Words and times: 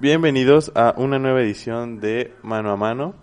Bienvenidos 0.00 0.72
a 0.76 0.94
una 0.96 1.18
nueva 1.18 1.42
edición 1.42 2.00
de 2.00 2.32
Mano 2.42 2.70
a 2.72 2.76
Mano. 2.78 3.14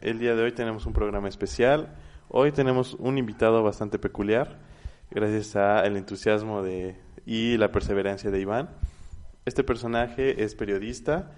El 0.00 0.18
día 0.18 0.34
de 0.34 0.42
hoy 0.42 0.50
tenemos 0.50 0.84
un 0.84 0.92
programa 0.92 1.28
especial. 1.28 1.94
Hoy 2.26 2.50
tenemos 2.50 2.94
un 2.94 3.18
invitado 3.18 3.62
bastante 3.62 4.00
peculiar, 4.00 4.58
gracias 5.12 5.54
al 5.54 5.96
entusiasmo 5.96 6.60
de, 6.60 6.96
y 7.24 7.56
la 7.56 7.70
perseverancia 7.70 8.32
de 8.32 8.40
Iván. 8.40 8.70
Este 9.44 9.62
personaje 9.62 10.42
es 10.42 10.56
periodista, 10.56 11.30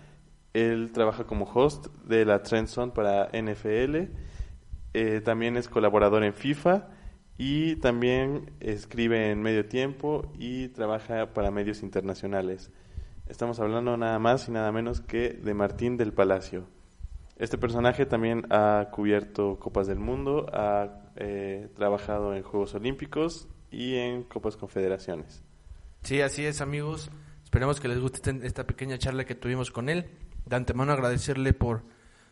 él 0.54 0.92
trabaja 0.94 1.24
como 1.24 1.44
host 1.44 1.88
de 2.06 2.24
la 2.24 2.42
Trend 2.42 2.68
Zone 2.68 2.92
para 2.92 3.28
NFL, 3.34 3.96
eh, 4.94 5.20
también 5.22 5.58
es 5.58 5.68
colaborador 5.68 6.24
en 6.24 6.32
FIFA 6.32 6.88
y 7.36 7.76
también 7.76 8.50
escribe 8.60 9.30
en 9.30 9.42
medio 9.42 9.66
tiempo 9.66 10.32
y 10.38 10.68
trabaja 10.68 11.34
para 11.34 11.50
medios 11.50 11.82
internacionales. 11.82 12.70
Estamos 13.28 13.58
hablando 13.58 13.96
nada 13.96 14.18
más 14.20 14.48
y 14.48 14.52
nada 14.52 14.70
menos 14.70 15.00
que 15.00 15.30
de 15.30 15.52
Martín 15.52 15.96
del 15.96 16.12
Palacio. 16.12 16.68
Este 17.36 17.58
personaje 17.58 18.06
también 18.06 18.46
ha 18.50 18.88
cubierto 18.92 19.58
Copas 19.58 19.88
del 19.88 19.98
Mundo, 19.98 20.46
ha 20.52 21.02
eh, 21.16 21.68
trabajado 21.74 22.34
en 22.34 22.44
Juegos 22.44 22.74
Olímpicos 22.74 23.48
y 23.70 23.96
en 23.96 24.22
Copas 24.22 24.56
Confederaciones. 24.56 25.42
Sí, 26.02 26.20
así 26.22 26.46
es, 26.46 26.60
amigos. 26.60 27.10
Esperemos 27.42 27.80
que 27.80 27.88
les 27.88 27.98
guste 27.98 28.20
esta 28.44 28.64
pequeña 28.64 28.96
charla 28.96 29.24
que 29.24 29.34
tuvimos 29.34 29.72
con 29.72 29.88
él. 29.88 30.06
De 30.46 30.54
antemano 30.54 30.92
agradecerle 30.92 31.52
por, 31.52 31.82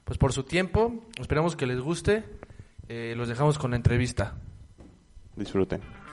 pues, 0.04 0.16
por 0.16 0.32
su 0.32 0.44
tiempo. 0.44 1.04
Esperamos 1.20 1.56
que 1.56 1.66
les 1.66 1.80
guste. 1.80 2.24
Eh, 2.88 3.14
los 3.16 3.28
dejamos 3.28 3.58
con 3.58 3.72
la 3.72 3.76
entrevista. 3.76 4.36
Disfruten. 5.34 6.03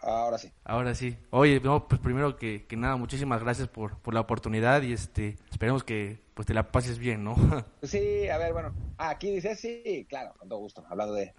Ahora 0.00 0.38
sí. 0.38 0.50
Ahora 0.64 0.94
sí. 0.94 1.16
Oye, 1.30 1.60
no, 1.60 1.88
pues 1.88 2.00
primero 2.00 2.36
que, 2.36 2.66
nada, 2.76 2.96
muchísimas 2.96 3.42
gracias 3.42 3.68
por, 3.68 3.98
por, 3.98 4.14
la 4.14 4.20
oportunidad 4.20 4.82
y 4.82 4.92
este 4.92 5.36
esperemos 5.50 5.84
que 5.84 6.20
pues 6.34 6.46
te 6.46 6.54
la 6.54 6.70
pases 6.70 6.98
bien, 6.98 7.24
¿no? 7.24 7.34
sí, 7.82 8.28
a 8.28 8.38
ver, 8.38 8.52
bueno, 8.52 8.74
aquí 8.96 9.30
dices 9.30 9.60
sí, 9.60 10.06
claro, 10.08 10.34
con 10.38 10.48
todo 10.48 10.58
gusto, 10.60 10.84
hablando 10.88 11.14
de, 11.14 11.34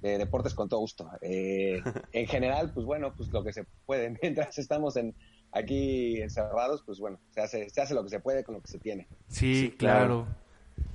de 0.00 0.18
deportes 0.18 0.54
con 0.54 0.68
todo 0.68 0.80
gusto. 0.80 1.10
Eh, 1.20 1.82
en 2.12 2.26
general, 2.26 2.72
pues 2.72 2.86
bueno, 2.86 3.12
pues 3.16 3.30
lo 3.32 3.42
que 3.42 3.52
se 3.52 3.64
puede, 3.86 4.10
mientras 4.22 4.58
estamos 4.58 4.96
en 4.96 5.14
aquí 5.52 6.20
encerrados, 6.20 6.82
pues 6.82 7.00
bueno, 7.00 7.18
se 7.30 7.40
hace, 7.40 7.70
se 7.70 7.80
hace 7.80 7.94
lo 7.94 8.02
que 8.02 8.10
se 8.10 8.20
puede 8.20 8.44
con 8.44 8.54
lo 8.54 8.60
que 8.60 8.68
se 8.68 8.78
tiene. 8.78 9.08
Sí, 9.28 9.74
claro. 9.78 10.26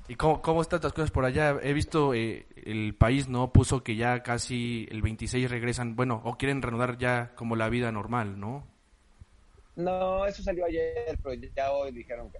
¿Y 0.08 0.16
cómo, 0.16 0.42
cómo 0.42 0.62
están 0.62 0.82
las 0.84 0.94
cosas 0.94 1.12
por 1.12 1.26
allá? 1.26 1.58
He 1.62 1.74
visto 1.74 2.14
eh, 2.14 2.46
el 2.56 2.96
país, 2.96 3.30
¿no? 3.30 3.54
Puso 3.54 3.84
que 3.84 3.96
ya 3.96 4.22
casi 4.22 4.88
el 4.92 5.02
26 5.02 5.50
regresan, 5.50 5.96
bueno, 5.96 6.22
o 6.26 6.38
quieren 6.38 6.62
reanudar 6.62 6.98
ya 6.98 7.34
como 7.36 7.56
la 7.56 7.70
vida 7.70 7.92
normal, 7.92 8.40
¿no? 8.40 8.68
No, 9.76 10.26
eso 10.26 10.44
salió 10.44 10.66
ayer, 10.66 11.18
pero 11.24 11.34
ya 11.56 11.72
hoy 11.72 11.92
dijeron 11.92 12.30
que 12.30 12.38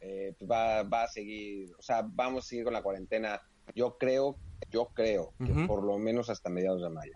eh, 0.00 0.34
pues 0.38 0.50
va, 0.50 0.82
va 0.82 1.04
a 1.04 1.08
seguir, 1.08 1.74
o 1.78 1.82
sea, 1.82 2.04
vamos 2.06 2.44
a 2.44 2.48
seguir 2.48 2.64
con 2.64 2.74
la 2.74 2.82
cuarentena. 2.82 3.40
Yo 3.74 3.96
creo, 3.96 4.36
yo 4.70 4.90
creo 4.92 5.32
que 5.44 5.66
por 5.66 5.82
lo 5.82 5.96
menos 5.98 6.28
hasta 6.28 6.50
mediados 6.50 6.82
de 6.82 6.90
mayo. 6.90 7.14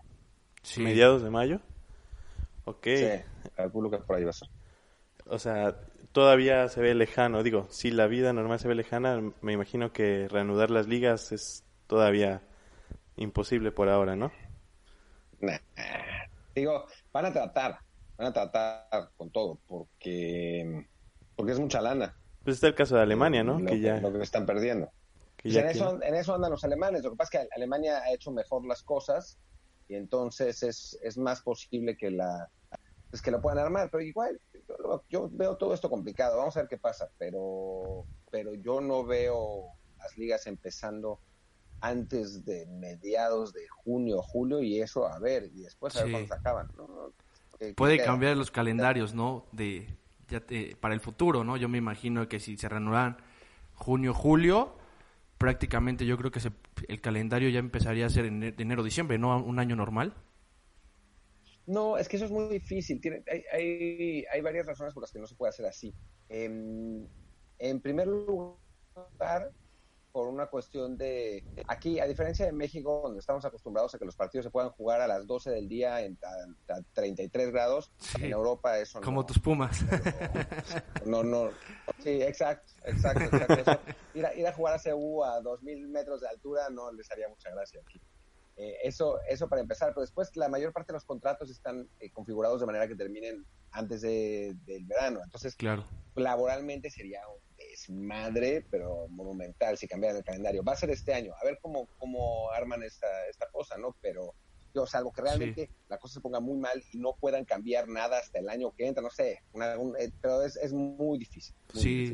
¿Mediados 0.77 1.21
de 1.21 1.29
mayo? 1.29 1.61
Ok. 2.65 2.87
Sí, 2.87 3.07
calculo 3.55 3.91
que 3.91 3.99
por 3.99 4.15
ahí 4.15 4.23
va 4.23 4.31
a 4.31 4.33
ser. 4.33 4.49
O 5.27 5.37
sea, 5.37 5.79
todavía 6.11 6.67
se 6.69 6.81
ve 6.81 6.95
lejano. 6.95 7.43
Digo, 7.43 7.67
si 7.69 7.91
la 7.91 8.07
vida 8.07 8.33
normal 8.33 8.59
se 8.59 8.67
ve 8.67 8.75
lejana, 8.75 9.21
me 9.41 9.53
imagino 9.53 9.91
que 9.91 10.27
reanudar 10.27 10.71
las 10.71 10.87
ligas 10.87 11.31
es 11.31 11.63
todavía 11.87 12.41
imposible 13.15 13.71
por 13.71 13.89
ahora, 13.89 14.15
¿no? 14.15 14.31
Digo, 16.55 16.85
van 17.11 17.25
a 17.25 17.33
tratar, 17.33 17.79
van 18.17 18.27
a 18.27 18.33
tratar 18.33 19.11
con 19.17 19.29
todo, 19.31 19.59
porque, 19.67 20.85
porque 21.35 21.51
es 21.53 21.59
mucha 21.59 21.81
lana. 21.81 22.15
Pues 22.43 22.55
está 22.55 22.67
el 22.67 22.75
caso 22.75 22.95
de 22.95 23.01
Alemania, 23.01 23.43
¿no? 23.43 23.59
Lo 23.59 23.65
que 23.65 23.79
ya... 23.79 23.99
Lo 23.99 24.11
que 24.11 24.23
están 24.23 24.45
perdiendo. 24.45 24.91
Pues 25.41 25.55
en, 25.55 25.67
eso, 25.67 26.01
en 26.01 26.15
eso 26.15 26.35
andan 26.35 26.51
los 26.51 26.63
alemanes. 26.63 27.03
Lo 27.03 27.11
que 27.11 27.17
pasa 27.17 27.39
es 27.39 27.47
que 27.47 27.55
Alemania 27.55 27.99
ha 27.99 28.13
hecho 28.13 28.31
mejor 28.31 28.65
las 28.65 28.83
cosas 28.83 29.37
y 29.87 29.95
entonces 29.95 30.63
es, 30.63 30.99
es 31.01 31.17
más 31.17 31.41
posible 31.41 31.95
que 31.95 32.11
la 32.11 32.49
pues 33.09 33.21
que 33.21 33.31
lo 33.31 33.41
puedan 33.41 33.59
armar. 33.59 33.89
Pero 33.91 34.03
igual, 34.03 34.39
yo, 35.09 35.29
veo 35.31 35.57
todo 35.57 35.73
esto 35.73 35.89
complicado, 35.89 36.37
vamos 36.37 36.55
a 36.57 36.61
ver 36.61 36.69
qué 36.69 36.77
pasa, 36.77 37.09
pero, 37.17 38.05
pero 38.31 38.53
yo 38.53 38.81
no 38.81 39.03
veo 39.03 39.73
las 39.97 40.17
ligas 40.17 40.47
empezando 40.47 41.19
antes 41.81 42.45
de 42.45 42.65
mediados 42.65 43.53
de 43.53 43.67
junio, 43.67 44.21
julio 44.21 44.61
y 44.61 44.81
eso 44.81 45.07
a 45.07 45.19
ver, 45.19 45.49
y 45.53 45.61
después 45.61 45.95
a 45.95 46.03
ver 46.03 46.11
cuándo 46.11 46.27
se 46.27 46.39
acaban. 46.39 46.71
Puede 47.75 48.03
cambiar 48.03 48.37
los 48.37 48.51
calendarios, 48.51 49.13
¿no? 49.13 49.45
De, 49.51 49.97
ya 50.29 50.41
para 50.79 50.93
el 50.93 50.99
futuro, 51.01 51.43
¿no? 51.43 51.57
Yo 51.57 51.69
me 51.69 51.77
imagino 51.77 52.27
que 52.27 52.39
si 52.39 52.57
se 52.57 52.69
reanudan 52.69 53.17
junio, 53.75 54.13
julio, 54.13 54.75
prácticamente 55.37 56.05
yo 56.05 56.17
creo 56.17 56.31
que 56.31 56.39
el 56.87 57.01
calendario 57.01 57.49
ya 57.49 57.59
empezaría 57.59 58.05
a 58.05 58.09
ser 58.09 58.25
en 58.25 58.43
enero, 58.43 58.83
diciembre, 58.83 59.17
¿no? 59.17 59.41
Un 59.41 59.59
año 59.59 59.75
normal. 59.75 60.13
No, 61.69 61.97
es 61.97 62.09
que 62.09 62.15
eso 62.15 62.25
es 62.25 62.31
muy 62.31 62.47
difícil. 62.47 62.99
Tiene, 62.99 63.23
hay, 63.31 63.43
hay, 63.53 64.25
hay, 64.33 64.41
varias 64.41 64.65
razones 64.65 64.91
por 64.91 65.03
las 65.03 65.11
que 65.11 65.19
no 65.19 65.27
se 65.27 65.35
puede 65.35 65.49
hacer 65.51 65.67
así. 65.67 65.93
En, 66.27 67.07
en 67.59 67.79
primer 67.79 68.07
lugar, 68.07 69.51
por 70.11 70.27
una 70.27 70.47
cuestión 70.47 70.97
de... 70.97 71.43
Aquí, 71.67 71.99
a 71.99 72.07
diferencia 72.07 72.43
de 72.43 72.53
México, 72.53 73.01
donde 73.03 73.19
estamos 73.19 73.45
acostumbrados 73.45 73.93
a 73.93 73.99
que 73.99 74.05
los 74.05 74.15
partidos 74.15 74.45
se 74.45 74.49
puedan 74.49 74.71
jugar 74.71 74.99
a 75.01 75.07
las 75.07 75.27
12 75.27 75.51
del 75.51 75.69
día 75.69 76.01
en, 76.01 76.17
a, 76.69 76.81
33 76.93 77.51
grados, 77.51 77.91
en 78.19 78.31
Europa 78.31 78.79
eso 78.79 78.99
Como 79.01 79.23
tus 79.23 79.37
pumas. 79.37 79.85
No, 81.05 81.23
no. 81.23 81.51
Sí, 82.03 82.21
exacto, 82.23 82.73
exacto. 82.83 83.25
exacto. 83.25 83.79
ir, 84.15 84.25
a, 84.25 84.33
ir, 84.33 84.47
a, 84.47 84.53
jugar 84.53 84.73
a 84.73 84.79
CU 84.79 85.23
a 85.23 85.39
2.000 85.39 85.87
metros 85.87 86.21
de 86.21 86.29
altura 86.29 86.67
no 86.71 86.91
les 86.91 87.09
haría 87.11 87.29
mucha 87.29 87.51
gracia 87.51 87.79
aquí. 87.79 88.01
Eh, 88.59 88.77
eso, 88.83 89.19
eso 89.29 89.47
para 89.47 89.61
empezar, 89.61 89.91
pero 89.93 90.01
después 90.01 90.35
la 90.35 90.49
mayor 90.49 90.73
parte 90.73 90.91
de 90.91 90.97
los 90.97 91.05
contratos 91.05 91.49
están 91.49 91.87
eh, 92.01 92.11
configurados 92.11 92.59
de 92.59 92.65
manera 92.65 92.89
que 92.89 92.95
terminen 92.95 93.45
antes 93.71 94.01
de, 94.01 94.53
del 94.65 94.83
verano. 94.83 95.21
Entonces, 95.23 95.55
claro. 95.55 95.87
laboralmente 96.15 96.89
sería 96.89 97.21
un 97.29 97.39
desmadre, 97.57 98.65
pero 98.69 99.07
monumental 99.07 99.77
si 99.77 99.87
cambiaran 99.87 100.17
el 100.17 100.25
calendario. 100.25 100.61
Va 100.61 100.73
a 100.73 100.75
ser 100.75 100.89
este 100.89 101.13
año, 101.13 101.33
a 101.41 101.45
ver 101.45 101.57
cómo, 101.61 101.87
cómo 101.97 102.51
arman 102.51 102.83
esta, 102.83 103.07
esta 103.29 103.49
cosa, 103.49 103.77
¿no? 103.77 103.95
Pero 104.01 104.33
yo 104.75 104.85
salvo 104.85 105.13
que 105.13 105.21
realmente 105.21 105.69
la 105.87 105.97
cosa 105.97 106.15
se 106.15 106.19
ponga 106.19 106.41
muy 106.41 106.57
mal 106.57 106.83
y 106.91 106.97
no 106.97 107.15
puedan 107.17 107.45
cambiar 107.45 107.87
nada 107.87 108.19
hasta 108.19 108.39
el 108.39 108.49
año 108.49 108.73
que 108.75 108.87
entra, 108.87 109.01
no 109.01 109.09
sé, 109.09 109.41
eh, 109.53 110.11
pero 110.21 110.43
es, 110.43 110.57
es, 110.57 110.73
muy 110.73 111.17
difícil. 111.17 111.55
sí. 111.73 112.13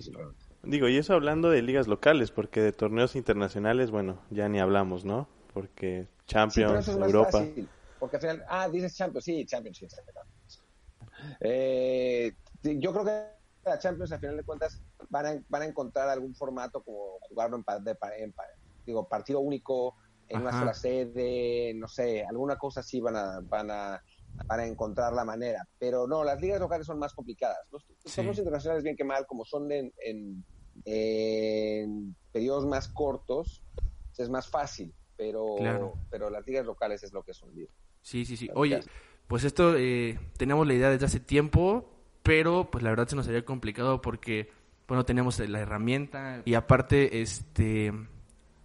Digo, 0.62 0.88
y 0.88 0.98
eso 0.98 1.14
hablando 1.14 1.50
de 1.50 1.62
ligas 1.62 1.88
locales, 1.88 2.32
porque 2.32 2.60
de 2.60 2.72
torneos 2.72 3.16
internacionales, 3.16 3.92
bueno, 3.92 4.24
ya 4.32 4.50
ni 4.50 4.60
hablamos, 4.60 5.06
¿no? 5.06 5.28
Porque 5.54 6.08
Champions, 6.28 6.88
Europa. 6.88 7.46
porque 8.00 8.18
al 8.18 8.22
final, 8.22 8.46
ah, 8.48 8.68
dices 8.70 8.96
Champions, 8.96 9.26
sí, 9.26 9.46
Champions, 9.46 9.78
sí. 9.78 9.88
Eh, 11.40 12.34
yo 12.64 12.92
creo 12.92 13.06
que 13.06 13.70
la 13.70 13.80
Champions, 13.80 14.12
al 14.12 14.20
final 14.20 14.38
de 14.38 14.44
cuentas, 14.44 14.82
van 15.10 15.26
a, 15.26 15.44
van 15.50 15.62
a 15.62 15.66
encontrar 15.66 16.10
algún 16.10 16.36
formato 16.36 16.84
como 16.84 17.20
jugarlo 17.30 17.58
en, 17.58 17.84
de, 17.84 17.98
digo, 18.86 19.08
partido 19.08 19.40
único, 19.40 19.96
en 20.28 20.42
una 20.42 20.52
sola 20.52 20.74
sede, 20.74 21.74
no 21.76 21.88
sé, 21.88 22.26
alguna 22.26 22.58
cosa 22.58 22.80
así 22.80 23.00
van 23.00 23.16
a, 23.16 23.40
van 23.42 23.70
a, 23.70 24.04
van 24.48 24.60
a 24.60 24.66
encontrar 24.66 25.14
la 25.14 25.24
manera. 25.24 25.68
Pero 25.78 26.08
no, 26.08 26.24
las 26.24 26.42
ligas 26.42 26.60
locales 26.60 26.88
son 26.88 26.98
más 26.98 27.14
complicadas. 27.14 27.60
Los 27.72 27.86
torneos 28.16 28.38
internacionales, 28.40 28.84
bien 28.84 28.96
que 28.96 29.04
mal, 29.04 29.28
como 29.28 29.46
son 29.46 29.72
en, 29.72 29.94
en, 30.00 30.44
en 30.86 32.16
periodos 32.32 32.66
más 32.66 32.88
cortos, 32.88 33.64
es 34.18 34.30
más 34.30 34.48
fácil 34.48 34.94
pero, 35.18 35.94
pero 36.10 36.30
las 36.30 36.46
ligas 36.46 36.66
locales 36.66 37.04
es 37.04 37.14
lo 37.14 37.24
que 37.24 37.34
son 37.34 37.50
Sí, 38.02 38.26
sí, 38.26 38.38
sí. 38.38 38.50
Oye, 38.54 38.82
pues 39.28 39.44
esto 39.44 39.76
eh, 39.76 40.20
teníamos 40.38 40.68
la 40.68 40.74
idea 40.74 40.90
desde 40.90 41.06
hace 41.06 41.20
tiempo, 41.20 41.90
pero 42.24 42.70
pues 42.70 42.84
la 42.84 42.92
verdad 42.92 43.08
se 43.08 43.16
nos 43.16 43.28
había 43.28 43.46
complicado 43.46 44.02
porque, 44.02 44.52
bueno, 44.88 45.06
teníamos 45.06 45.40
la 45.40 45.60
herramienta 45.60 46.42
y 46.46 46.54
aparte, 46.54 47.22
este, 47.22 47.92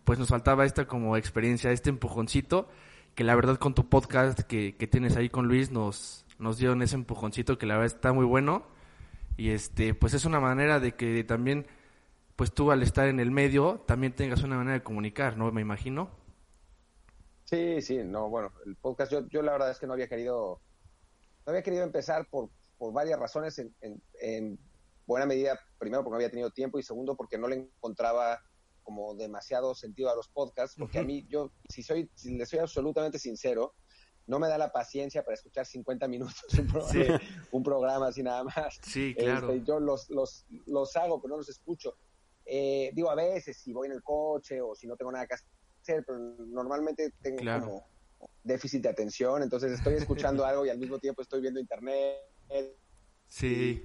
pues 0.05 0.19
nos 0.19 0.29
faltaba 0.29 0.64
esta 0.64 0.87
como 0.87 1.17
experiencia, 1.17 1.70
este 1.70 1.91
empujoncito, 1.91 2.69
que 3.14 3.25
la 3.25 3.35
verdad 3.35 3.56
con 3.56 3.75
tu 3.75 3.88
podcast 3.88 4.41
que, 4.41 4.76
que 4.76 4.87
tienes 4.87 5.17
ahí 5.17 5.29
con 5.29 5.46
Luis 5.49 5.70
nos, 5.70 6.26
nos 6.38 6.58
dieron 6.58 6.82
ese 6.82 6.96
empujoncito 6.96 7.58
que 7.58 7.67
la 7.67 7.75
verdad 7.75 7.94
está 7.94 8.12
muy 8.12 8.25
bueno 8.25 8.64
y 9.41 9.53
este, 9.53 9.94
pues 9.94 10.12
es 10.12 10.26
una 10.26 10.38
manera 10.38 10.81
de 10.81 10.93
que 10.93 11.25
también, 11.25 11.67
pues 12.37 12.53
tú 12.53 12.70
al 12.70 12.82
estar 12.82 13.08
en 13.08 13.20
el 13.20 13.31
medio 13.31 13.82
también 13.87 14.12
tengas 14.12 14.43
una 14.43 14.56
manera 14.56 14.75
de 14.75 14.82
comunicar, 14.82 15.38
¿no? 15.38 15.50
Me 15.50 15.62
imagino. 15.62 16.11
Sí, 17.50 17.82
sí, 17.82 17.99
no, 18.05 18.31
bueno, 18.31 18.52
el 18.64 18.76
podcast, 18.76 19.11
yo, 19.11 19.26
yo 19.26 19.43
la 19.43 19.50
verdad 19.50 19.73
es 19.73 19.81
que 19.81 19.87
no 19.88 19.94
había 19.94 20.08
querido, 20.08 20.61
no 21.44 21.50
había 21.50 21.64
querido 21.64 21.82
empezar 21.82 22.29
por, 22.31 22.49
por 22.79 22.93
varias 22.93 23.19
razones. 23.19 23.58
En, 23.58 24.58
buena 25.05 25.26
medida, 25.26 25.58
primero 25.76 26.05
porque 26.05 26.12
no 26.12 26.17
había 26.19 26.31
tenido 26.31 26.50
tiempo 26.50 26.79
y 26.79 26.85
segundo 26.85 27.17
porque 27.17 27.37
no 27.37 27.49
le 27.49 27.56
encontraba 27.56 28.41
como 28.85 29.17
demasiado 29.17 29.75
sentido 29.75 30.11
a 30.11 30.14
los 30.14 30.29
podcasts, 30.29 30.76
porque 30.79 31.00
a 31.00 31.02
mí, 31.02 31.26
yo, 31.29 31.50
si 31.69 31.82
soy, 31.82 32.08
si 32.14 32.38
le 32.38 32.47
soy 32.47 32.61
absolutamente 32.61 33.19
sincero, 33.19 33.75
no 34.29 34.38
me 34.38 34.46
da 34.46 34.56
la 34.56 34.70
paciencia 34.70 35.25
para 35.25 35.35
escuchar 35.35 35.67
50 35.67 36.06
minutos 36.06 36.37
un 37.50 37.64
programa, 37.64 38.06
así 38.06 38.23
nada 38.23 38.44
más. 38.44 38.79
Sí, 38.82 39.12
claro. 39.19 39.50
Este, 39.50 39.67
yo 39.67 39.81
los, 39.81 40.08
los, 40.08 40.46
los 40.67 40.94
hago, 40.94 41.20
pero 41.20 41.32
no 41.32 41.38
los 41.38 41.49
escucho. 41.49 41.96
Eh, 42.44 42.93
digo, 42.94 43.11
a 43.11 43.17
veces 43.17 43.56
si 43.56 43.73
voy 43.73 43.88
en 43.88 43.94
el 43.94 44.05
coche 44.05 44.61
o 44.61 44.76
si 44.76 44.87
no 44.87 44.96
tengo 44.96 45.11
nada 45.11 45.26
que 45.26 45.35
hacer, 45.35 45.49
pero 45.87 46.19
normalmente 46.47 47.12
tengo 47.23 47.38
como 47.61 47.88
déficit 48.44 48.82
de 48.82 48.88
atención, 48.88 49.43
entonces 49.43 49.73
estoy 49.73 49.94
escuchando 49.94 50.44
algo 50.47 50.67
y 50.67 50.71
al 50.71 50.79
mismo 50.79 50.99
tiempo 50.99 51.23
estoy 51.23 51.41
viendo 51.41 51.61
internet. 51.61 52.17
Sí. 53.29 53.82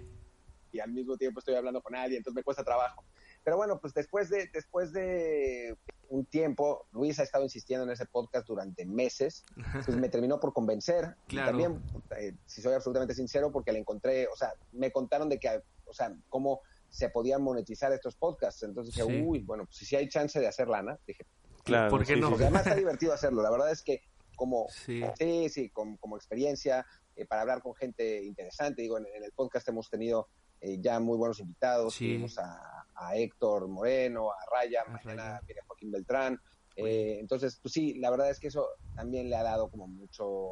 Y, 0.72 0.78
y 0.78 0.80
al 0.80 0.92
mismo 0.92 1.18
tiempo 1.18 1.40
estoy 1.40 1.56
hablando 1.56 1.82
con 1.82 1.96
alguien, 1.96 2.18
entonces 2.18 2.36
me 2.36 2.44
cuesta 2.44 2.64
trabajo. 2.64 3.04
Pero 3.44 3.58
bueno, 3.58 3.80
pues 3.80 3.94
después 3.94 4.30
de, 4.30 4.50
después 4.52 4.92
de 4.92 5.78
un 6.10 6.26
tiempo, 6.26 6.88
Luis 6.92 7.20
ha 7.20 7.24
estado 7.24 7.44
insistiendo 7.44 7.86
en 7.86 7.92
ese 7.92 8.06
podcast 8.08 8.48
durante 8.48 8.86
meses, 8.86 9.46
pues 9.86 9.96
me 9.96 10.10
terminó 10.10 10.40
por 10.40 10.52
convencer. 10.52 11.16
Claro. 11.28 11.50
también, 11.50 11.82
eh, 12.18 12.34
si 12.46 12.62
soy 12.62 12.74
absolutamente 12.74 13.14
sincero, 13.14 13.52
porque 13.52 13.72
le 13.72 13.80
encontré, 13.80 14.28
o 14.28 14.36
sea, 14.36 14.54
me 14.72 14.92
contaron 14.92 15.30
de 15.30 15.40
que, 15.40 15.62
o 15.86 15.94
sea, 15.94 16.16
cómo 16.28 16.62
se 16.90 17.10
podían 17.10 17.44
monetizar 17.44 17.92
estos 17.94 18.16
podcasts. 18.16 18.64
Entonces 18.64 18.96
dije, 18.96 19.08
Sí. 19.08 19.24
uy, 19.24 19.44
bueno, 19.44 19.66
pues 19.66 19.78
si 19.78 19.96
hay 19.96 20.08
chance 20.10 20.40
de 20.40 20.48
hacer 20.48 20.68
lana, 20.68 20.98
dije, 21.06 21.26
Claro, 21.66 21.90
¿Por 21.90 22.06
qué 22.06 22.14
sí, 22.16 22.20
no? 22.22 22.28
sí, 22.28 22.32
porque 22.32 22.44
sí. 22.44 22.48
además 22.48 22.62
está 22.68 22.76
divertido 22.76 23.14
hacerlo. 23.14 23.42
La 23.42 23.52
verdad 23.52 23.72
es 23.72 23.82
que 23.84 24.02
como 24.36 24.68
Sí. 24.70 25.02
sí, 25.18 25.50
sí, 25.50 25.70
como, 25.70 25.98
como 25.98 26.16
experiencia 26.16 26.86
eh, 27.16 27.26
para 27.26 27.42
hablar 27.42 27.62
con 27.62 27.74
gente 27.76 28.24
interesante. 28.24 28.82
Digo, 28.82 28.98
en, 28.98 29.06
en 29.16 29.24
el 29.24 29.32
podcast 29.32 29.68
hemos 29.70 29.90
tenido 29.90 30.28
eh, 30.62 30.78
ya 30.80 31.00
muy 31.00 31.18
buenos 31.18 31.40
invitados. 31.40 31.94
Sí. 31.96 32.08
Tuvimos 32.08 32.38
a, 32.40 32.86
a 32.96 33.16
Héctor 33.18 33.68
Moreno, 33.68 34.30
a 34.32 34.36
Raya, 34.56 34.82
A 34.86 34.90
mañana 34.92 35.24
Raya. 35.24 35.42
viene 35.46 35.62
Joaquín 35.68 35.92
Beltrán. 35.92 36.40
Eh, 36.78 37.18
entonces, 37.20 37.58
pues 37.62 37.74
sí, 37.74 37.94
la 37.96 38.10
verdad 38.10 38.30
es 38.30 38.40
que 38.40 38.48
eso 38.48 38.68
también 38.96 39.30
le 39.30 39.36
ha 39.38 39.44
dado 39.44 39.70
como 39.70 39.88
mucho... 39.88 40.50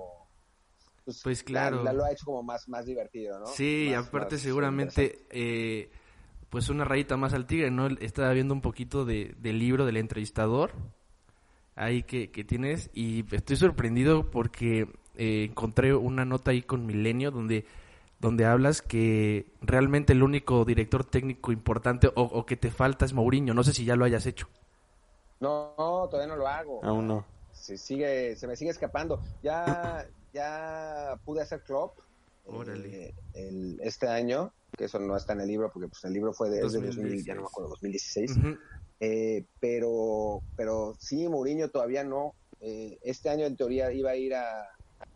Pues 1.05 1.25
la- 1.25 1.43
claro. 1.45 1.83
la- 1.83 1.91
lo 1.93 2.05
ha 2.05 2.11
hecho 2.13 2.25
como 2.25 2.43
más, 2.43 2.69
más 2.69 2.85
divertido, 2.85 3.37
¿no? 3.39 3.47
Sí, 3.47 3.87
y 3.89 3.95
Más- 3.95 4.07
aparte 4.07 4.35
más 4.35 4.41
seguramente, 4.41 5.25
eh, 5.31 5.91
pues 6.49 6.69
una 6.69 6.85
rayita 6.85 7.17
más 7.17 7.33
al 7.33 7.45
tigre, 7.45 7.71
¿no? 7.71 7.87
Estaba 7.87 8.31
viendo 8.31 8.53
un 8.53 8.61
poquito 8.61 9.03
de, 9.03 9.35
del 9.39 9.59
libro 9.59 9.85
del 9.85 9.97
entrevistador 9.97 10.71
ahí 11.75 12.03
que, 12.03 12.31
que 12.31 12.43
tienes 12.43 12.89
y 12.93 13.25
estoy 13.35 13.55
sorprendido 13.55 14.29
porque 14.29 14.87
eh, 15.15 15.45
encontré 15.49 15.93
una 15.93 16.25
nota 16.25 16.51
ahí 16.51 16.61
con 16.61 16.85
Milenio 16.85 17.31
donde, 17.31 17.65
donde 18.19 18.45
hablas 18.45 18.81
que 18.81 19.47
realmente 19.61 20.13
el 20.13 20.23
único 20.23 20.65
director 20.65 21.03
técnico 21.05 21.51
importante 21.51 22.07
o, 22.07 22.21
o 22.23 22.45
que 22.45 22.57
te 22.57 22.71
falta 22.71 23.05
es 23.05 23.13
Mourinho. 23.13 23.53
No 23.53 23.63
sé 23.63 23.73
si 23.73 23.85
ya 23.85 23.95
lo 23.95 24.05
hayas 24.05 24.25
hecho. 24.25 24.47
No, 25.39 25.73
no, 25.77 26.07
todavía 26.09 26.33
no 26.33 26.37
lo 26.37 26.47
hago. 26.47 26.83
Aún 26.83 27.07
no. 27.07 27.25
se 27.51 27.77
sigue, 27.77 28.35
se 28.35 28.47
me 28.47 28.55
sigue 28.55 28.71
escapando. 28.71 29.21
Ya, 29.41 30.07
ya 30.33 31.19
pude 31.25 31.41
hacer 31.41 31.63
Klopp 31.63 31.97
Órale. 32.45 33.13
el- 33.33 33.79
este 33.81 34.07
año, 34.07 34.53
que 34.77 34.85
eso 34.85 34.99
no 34.99 35.15
está 35.15 35.33
en 35.33 35.41
el 35.41 35.47
libro, 35.47 35.71
porque 35.71 35.87
pues 35.89 36.03
el 36.03 36.13
libro 36.13 36.33
fue 36.33 36.49
de, 36.49 36.65
es 36.65 36.73
de 36.73 36.81
2000, 36.81 37.23
ya 37.23 37.35
no 37.35 37.41
me 37.41 37.47
2016. 37.47 37.51
acuerdo, 37.51 37.69
2016. 37.69 38.37
Ujú. 38.37 38.57
Eh, 38.99 39.45
pero, 39.59 40.41
pero 40.55 40.95
sí, 40.99 41.27
Mourinho 41.27 41.69
todavía 41.69 42.03
no. 42.03 42.35
Eh, 42.59 42.97
este 43.01 43.29
año 43.29 43.45
en 43.45 43.55
teoría 43.57 43.91
iba 43.91 44.11
a 44.11 44.15
ir 44.15 44.33
a, 44.35 44.67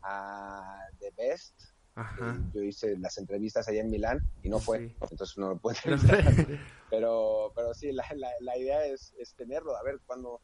a 0.04 0.80
The 1.00 1.12
Best. 1.18 1.56
Ajá. 1.96 2.36
Eh, 2.38 2.52
yo 2.54 2.62
hice 2.62 2.98
las 2.98 3.18
entrevistas 3.18 3.68
allá 3.68 3.82
en 3.82 3.90
Milán 3.90 4.20
y 4.44 4.50
no 4.50 4.60
fue, 4.60 4.80
Sí. 4.90 4.96
entonces 5.10 5.38
no 5.38 5.50
lo 5.50 5.58
puedo 5.58 5.76
entrevistar. 5.86 6.60
pero, 6.90 7.52
pero 7.56 7.74
sí, 7.74 7.92
la, 7.92 8.06
la, 8.16 8.30
la 8.42 8.58
idea 8.58 8.86
es, 8.86 9.14
es 9.18 9.34
tenerlo, 9.34 9.76
a 9.76 9.84
ver 9.84 10.00
cuándo, 10.06 10.42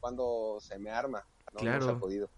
cuándo 0.00 0.58
se 0.60 0.78
me 0.78 0.90
arma. 0.90 1.24
No, 1.52 1.54
no 1.54 1.60
Claro. 1.60 1.84
se 1.84 1.90
ha 1.90 1.98
podido. 1.98 2.30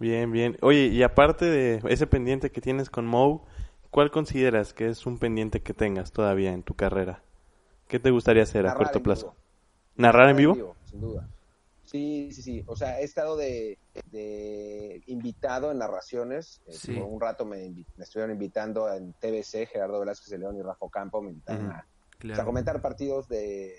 Bien, 0.00 0.30
bien. 0.30 0.56
Oye, 0.62 0.86
y 0.86 1.02
aparte 1.02 1.44
de 1.44 1.82
ese 1.88 2.06
pendiente 2.06 2.50
que 2.50 2.60
tienes 2.60 2.90
con 2.90 3.06
Mou, 3.06 3.42
¿cuál 3.90 4.10
consideras 4.10 4.72
que 4.72 4.88
es 4.88 5.06
un 5.06 5.18
pendiente 5.18 5.60
que 5.60 5.74
tengas 5.74 6.12
todavía 6.12 6.52
en 6.52 6.62
tu 6.62 6.74
carrera? 6.74 7.22
¿Qué 7.88 7.98
te 7.98 8.10
gustaría 8.10 8.42
hacer 8.42 8.66
a 8.66 8.74
corto 8.74 9.02
plazo? 9.02 9.26
vivo. 9.26 9.36
¿Narrar 9.96 10.30
en 10.30 10.36
vivo? 10.36 10.76
Sin 10.84 11.00
duda. 11.00 11.28
Sí, 11.84 12.30
sí, 12.32 12.40
sí. 12.40 12.64
O 12.66 12.74
sea, 12.74 13.00
he 13.00 13.04
estado 13.04 13.36
de, 13.36 13.78
de 14.10 15.02
invitado 15.06 15.70
en 15.70 15.78
narraciones. 15.78 16.62
Eh, 16.66 16.72
Sí. 16.72 16.94
por 16.94 17.04
un 17.04 17.20
rato 17.20 17.44
me, 17.44 17.84
estuvieron 17.98 18.30
invitando 18.32 18.90
en 18.90 19.12
TBC, 19.12 19.66
Gerardo 19.66 20.00
Velázquez 20.00 20.30
de 20.30 20.38
León 20.38 20.56
y 20.56 20.62
Rafa 20.62 20.86
Campo, 20.90 21.20
me 21.20 21.30
invitaron 21.30 21.70
a, 21.70 21.86
Claro. 22.18 22.34
o 22.34 22.36
sea, 22.36 22.44
comentar 22.44 22.80
partidos 22.80 23.28
de 23.28 23.74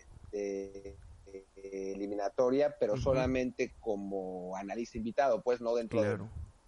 eliminatoria, 1.93 2.75
pero 2.79 2.95
solamente 2.97 3.73
como 3.79 4.55
analista 4.55 4.97
invitado, 4.97 5.41
pues 5.41 5.59
no 5.61 5.73
dentro 5.75 6.01
de- 6.01 6.19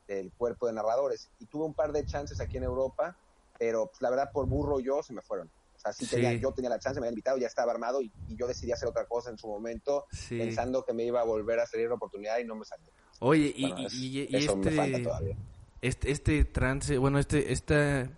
del 0.07 0.31
cuerpo 0.34 0.68
de 0.68 0.74
narradores. 0.74 1.30
Y 1.40 1.46
tuve 1.46 1.66
un 1.66 1.74
par 1.74 1.92
de 1.92 2.06
chances 2.06 2.40
aquí 2.40 2.57
en 2.57 2.63
Europa, 2.63 3.16
pero 3.60 3.88
pues, 3.88 4.02
la 4.02 4.10
verdad 4.10 4.30
por 4.34 4.48
burro 4.48 4.80
yo 4.80 5.02
se 5.04 5.13
me 5.13 5.22
fueron. 5.22 5.50
O 5.75 5.80
sea, 5.80 5.94
sí 5.94 6.06
Sí. 6.06 6.16
tenía, 6.16 6.34
yo 6.34 6.52
tenía 6.52 6.69
la 6.69 6.80
chance, 6.80 7.00
me 7.00 7.06
habían 7.06 7.13
invitado, 7.13 7.38
ya 7.38 7.48
estaba 7.48 7.72
armado 7.72 8.02
y, 8.02 8.12
y 8.28 8.36
yo 8.36 8.48
decidí 8.48 8.72
hacer 8.72 8.88
otra 8.90 9.06
cosa 9.06 9.30
en 9.30 9.38
su 9.38 9.48
momento, 9.48 10.06
Sí. 10.12 10.38
pensando 10.38 10.84
que 10.84 10.94
me 10.94 11.04
iba 11.04 11.22
a 11.22 11.24
volver 11.24 11.60
a 11.60 11.66
salir 11.68 11.88
la 11.90 11.96
oportunidad 11.96 12.40
y 12.40 12.44
no 12.46 12.56
me 12.56 12.66
salió. 12.66 12.88
Oye, 13.19 13.54
y, 13.56 13.62
Bueno, 13.62 13.78
y- 13.81 13.86
es- 13.86 13.94
y- 13.94 14.28
y 14.30 14.36
eso 14.36 14.56
me 14.56 14.72
falta 14.72 14.98
este, 14.98 15.04
todavía. 15.04 15.38
este, 15.81 16.12
este 16.12 16.46
trance, 16.46 16.98
bueno, 16.98 17.19
este, 17.19 17.52
esta, 17.54 18.10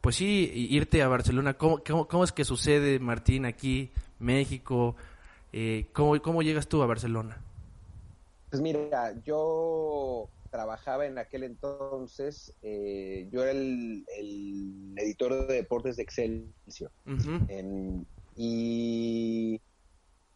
pues 0.00 0.16
sí, 0.16 0.50
irte 0.70 1.02
a 1.02 1.08
Barcelona, 1.08 1.54
¿cómo, 1.58 1.82
cómo, 1.86 2.08
cómo 2.08 2.24
es 2.24 2.32
que 2.32 2.44
sucede, 2.44 2.98
Martín, 2.98 3.44
aquí, 3.46 3.90
México? 4.18 4.96
Eh, 5.56 5.86
¿cómo, 5.92 6.20
¿Cómo 6.20 6.42
llegas 6.42 6.66
tú 6.66 6.82
a 6.82 6.86
Barcelona? 6.86 7.40
Pues 8.50 8.60
mira, 8.60 9.14
yo 9.24 10.28
trabajaba 10.50 11.06
en 11.06 11.16
aquel 11.16 11.44
entonces, 11.44 12.52
eh, 12.60 13.28
yo 13.30 13.42
era 13.44 13.52
el, 13.52 14.04
el 14.18 14.94
editor 14.96 15.46
de 15.46 15.54
deportes 15.54 15.96
de 15.96 16.02
Excelsior. 16.02 16.90
En- 17.48 18.04
y 18.36 19.54
o 19.56 19.60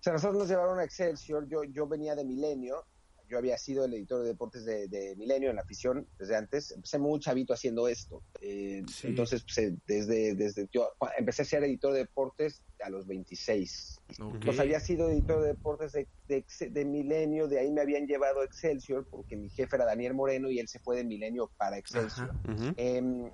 sea, 0.00 0.12
nosotros 0.12 0.38
nos 0.38 0.48
llevaron 0.48 0.78
a 0.78 0.84
Excelsior, 0.84 1.48
yo, 1.48 1.64
yo 1.64 1.88
venía 1.88 2.14
de 2.14 2.24
Milenio, 2.24 2.84
yo 3.28 3.38
había 3.38 3.56
sido 3.58 3.84
el 3.84 3.94
editor 3.94 4.22
de 4.22 4.28
deportes 4.28 4.64
de, 4.64 4.88
de 4.88 5.14
Milenio 5.16 5.50
en 5.50 5.56
la 5.56 5.62
afición 5.62 6.06
desde 6.19 6.36
antes, 6.36 6.70
empecé 6.72 6.98
muy 6.98 7.20
chavito 7.20 7.52
haciendo 7.52 7.86
esto, 7.88 8.22
Eh, 8.40 8.82
Sí. 8.88 9.08
entonces 9.08 9.42
pues, 9.44 9.58
eh, 9.58 9.76
desde, 9.86 10.34
desde 10.34 10.66
yo 10.72 10.88
empecé 11.16 11.42
a 11.42 11.44
ser 11.44 11.64
editor 11.64 11.92
de 11.92 12.00
deportes 12.00 12.62
a 12.82 12.88
los 12.90 13.06
26. 13.06 14.00
Ok. 14.20 14.44
Pues 14.44 14.58
había 14.60 14.80
sido 14.80 15.10
editor 15.10 15.42
de 15.42 15.48
deportes 15.48 15.92
de, 15.92 16.06
de, 16.26 16.85
Milenio, 16.85 17.49
de 17.49 17.58
ahí 17.61 17.70
me 17.70 17.80
habían 17.82 18.06
llevado 18.06 18.42
Excelsior 18.42 19.06
porque 19.11 19.37
mi 19.37 19.50
jefe 19.50 19.76
era 19.76 19.85
Daniel 19.85 20.14
Moreno 20.14 20.50
y 20.50 20.58
él 20.58 20.68
se 20.68 20.78
fue 20.78 20.97
de 20.97 21.04
Milenio 21.04 21.50
para 21.56 21.76
Excelsior. 21.78 22.30
Ajá. 22.44 22.75
Em, 22.76 23.30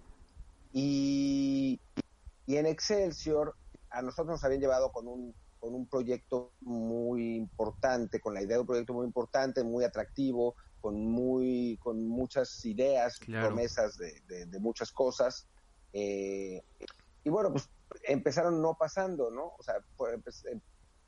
y, 0.73 1.81
y 2.47 2.57
en 2.57 2.67
Excelsior 2.67 3.55
a 3.91 4.03
nosotros 4.03 4.35
nos 4.35 4.45
habían 4.45 4.61
llevado 4.61 4.91
con 4.91 5.07
un, 5.07 5.35
con 5.65 5.75
un 5.75 5.89
proyecto 5.89 6.53
muy 6.61 7.37
importante, 7.37 8.21
con 8.21 8.35
la 8.35 8.43
idea 8.43 8.57
de 8.57 8.61
un 8.61 8.67
proyecto 8.67 8.93
muy 8.93 9.07
importante, 9.07 9.65
muy 9.65 9.83
atractivo, 9.83 10.57
con, 10.79 10.95
muy, 11.07 11.79
con 11.81 12.07
muchas 12.07 12.63
ideas, 12.67 13.19
Claro. 13.19 13.47
promesas 13.49 13.97
de, 13.97 14.21
de- 14.27 14.45
de 14.45 14.61
muchas 14.61 14.93
cosas. 14.93 15.49
Eh, 15.95 16.61
y 17.25 17.31
bueno, 17.31 17.51
pues 17.51 17.71
empezaron 18.03 18.61
no 18.61 18.77
pasando, 18.79 19.31
¿no? 19.31 19.55
O 19.59 19.63
sea, 19.63 19.77
empe- 19.97 20.53
em- 20.53 20.61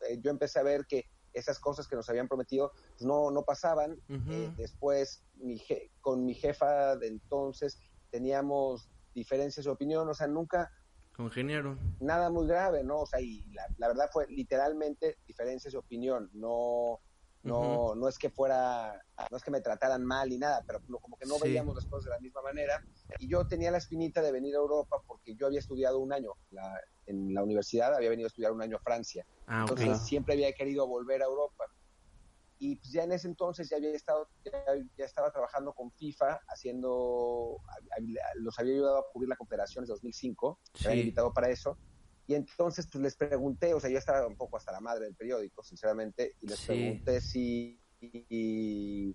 eh, 0.09 0.19
yo 0.23 0.31
empecé 0.31 0.59
a 0.59 0.63
ver 0.63 0.87
que 0.89 1.05
esas 1.35 1.59
cosas 1.61 1.87
que 1.87 1.97
nos 1.97 2.09
habían 2.09 2.27
prometido 2.27 2.73
pues, 2.97 3.07
no, 3.07 3.31
no 3.31 3.43
pasaban. 3.43 4.01
Eh, 4.09 4.55
después, 4.57 5.23
mi 5.35 5.59
je- 5.59 5.91
con 6.01 6.25
mi 6.25 6.33
jefa 6.33 6.97
de 6.97 7.09
entonces 7.09 7.79
teníamos 8.11 8.89
diferencias 9.13 9.67
de 9.67 9.71
opinión, 9.73 10.09
o 10.09 10.15
sea, 10.15 10.29
nunca 10.29 10.71
Congeniaron. 11.17 11.79
nada 12.01 12.29
muy 12.31 12.47
grave, 12.47 12.85
¿no? 12.85 13.01
O 13.01 13.07
sea, 13.07 13.21
y 13.21 13.43
la, 13.53 13.67
la 13.79 13.89
verdad 13.89 14.09
fue 14.13 14.27
literalmente 14.29 15.17
diferencias 15.27 15.73
de 15.73 15.79
opinión, 15.79 16.31
no 16.35 17.01
no 17.43 17.95
no 17.95 18.09
es 18.09 18.19
que 18.19 18.29
fuera 18.29 19.01
no 19.31 19.37
es 19.37 19.43
que 19.45 19.53
me 19.53 19.61
trataran 19.61 20.05
mal 20.05 20.29
ni 20.29 20.37
nada, 20.37 20.65
pero 20.67 20.81
como 21.01 21.17
que 21.17 21.27
no 21.27 21.37
Sí. 21.37 21.43
veíamos 21.45 21.77
las 21.77 21.87
cosas 21.87 22.07
de 22.07 22.11
la 22.11 22.19
misma 22.19 22.43
manera 22.43 22.85
y 23.21 23.29
yo 23.29 23.47
tenía 23.47 23.71
la 23.71 23.79
espinita 23.79 24.21
de 24.21 24.33
venir 24.33 24.57
a 24.57 24.59
Europa 24.59 24.97
porque 25.07 25.37
yo 25.37 25.47
había 25.47 25.61
estudiado 25.61 26.01
un 26.01 26.13
año 26.13 26.33
la- 26.51 26.81
en 27.07 27.33
la 27.33 27.45
universidad, 27.45 27.95
había 27.95 28.11
venido 28.11 28.27
a 28.27 28.29
estudiar 28.29 28.51
un 28.51 28.63
año 28.63 28.79
a 28.79 28.81
Francia. 28.81 29.25
Ah. 29.47 29.61
Entonces 29.61 30.01
siempre 30.05 30.35
había 30.35 30.53
querido 30.55 30.89
volver 30.89 31.23
a 31.23 31.27
Europa. 31.27 31.65
Y 32.59 32.77
pues 32.77 32.93
ya 32.93 33.05
en 33.05 33.13
ese 33.13 33.29
entonces 33.29 33.69
ya 33.71 33.77
había 33.77 33.91
estado, 33.93 34.29
ya, 34.45 34.53
ya 34.97 35.05
estaba 35.05 35.31
trabajando 35.31 35.73
con 35.75 35.93
FIFA, 35.93 36.41
haciendo, 36.49 37.59
los 38.37 38.59
había 38.59 38.75
ayudado 38.75 38.99
a 38.99 39.05
cubrir 39.13 39.29
la 39.29 39.37
Confederación 39.37 39.85
en 39.85 39.89
2005, 39.89 40.61
me 40.65 40.73
Sí. 40.75 40.89
habían 40.89 41.01
invitado 41.01 41.33
para 41.33 41.51
eso. 41.51 41.79
Y 42.29 42.35
entonces 42.35 42.89
pues 42.91 43.03
les 43.03 43.17
pregunté, 43.17 43.73
o 43.75 43.81
sea, 43.81 43.91
yo 43.91 43.99
estaba 43.99 44.27
un 44.27 44.37
poco 44.37 44.57
hasta 44.57 44.73
la 44.73 44.81
madre 44.81 45.05
del 45.07 45.15
periódico, 45.17 45.63
sinceramente, 45.63 46.35
y 46.41 46.49
les 46.49 46.59
Sí. 46.59 46.67
pregunté 46.67 47.21
si, 47.21 47.81
y, 48.01 49.15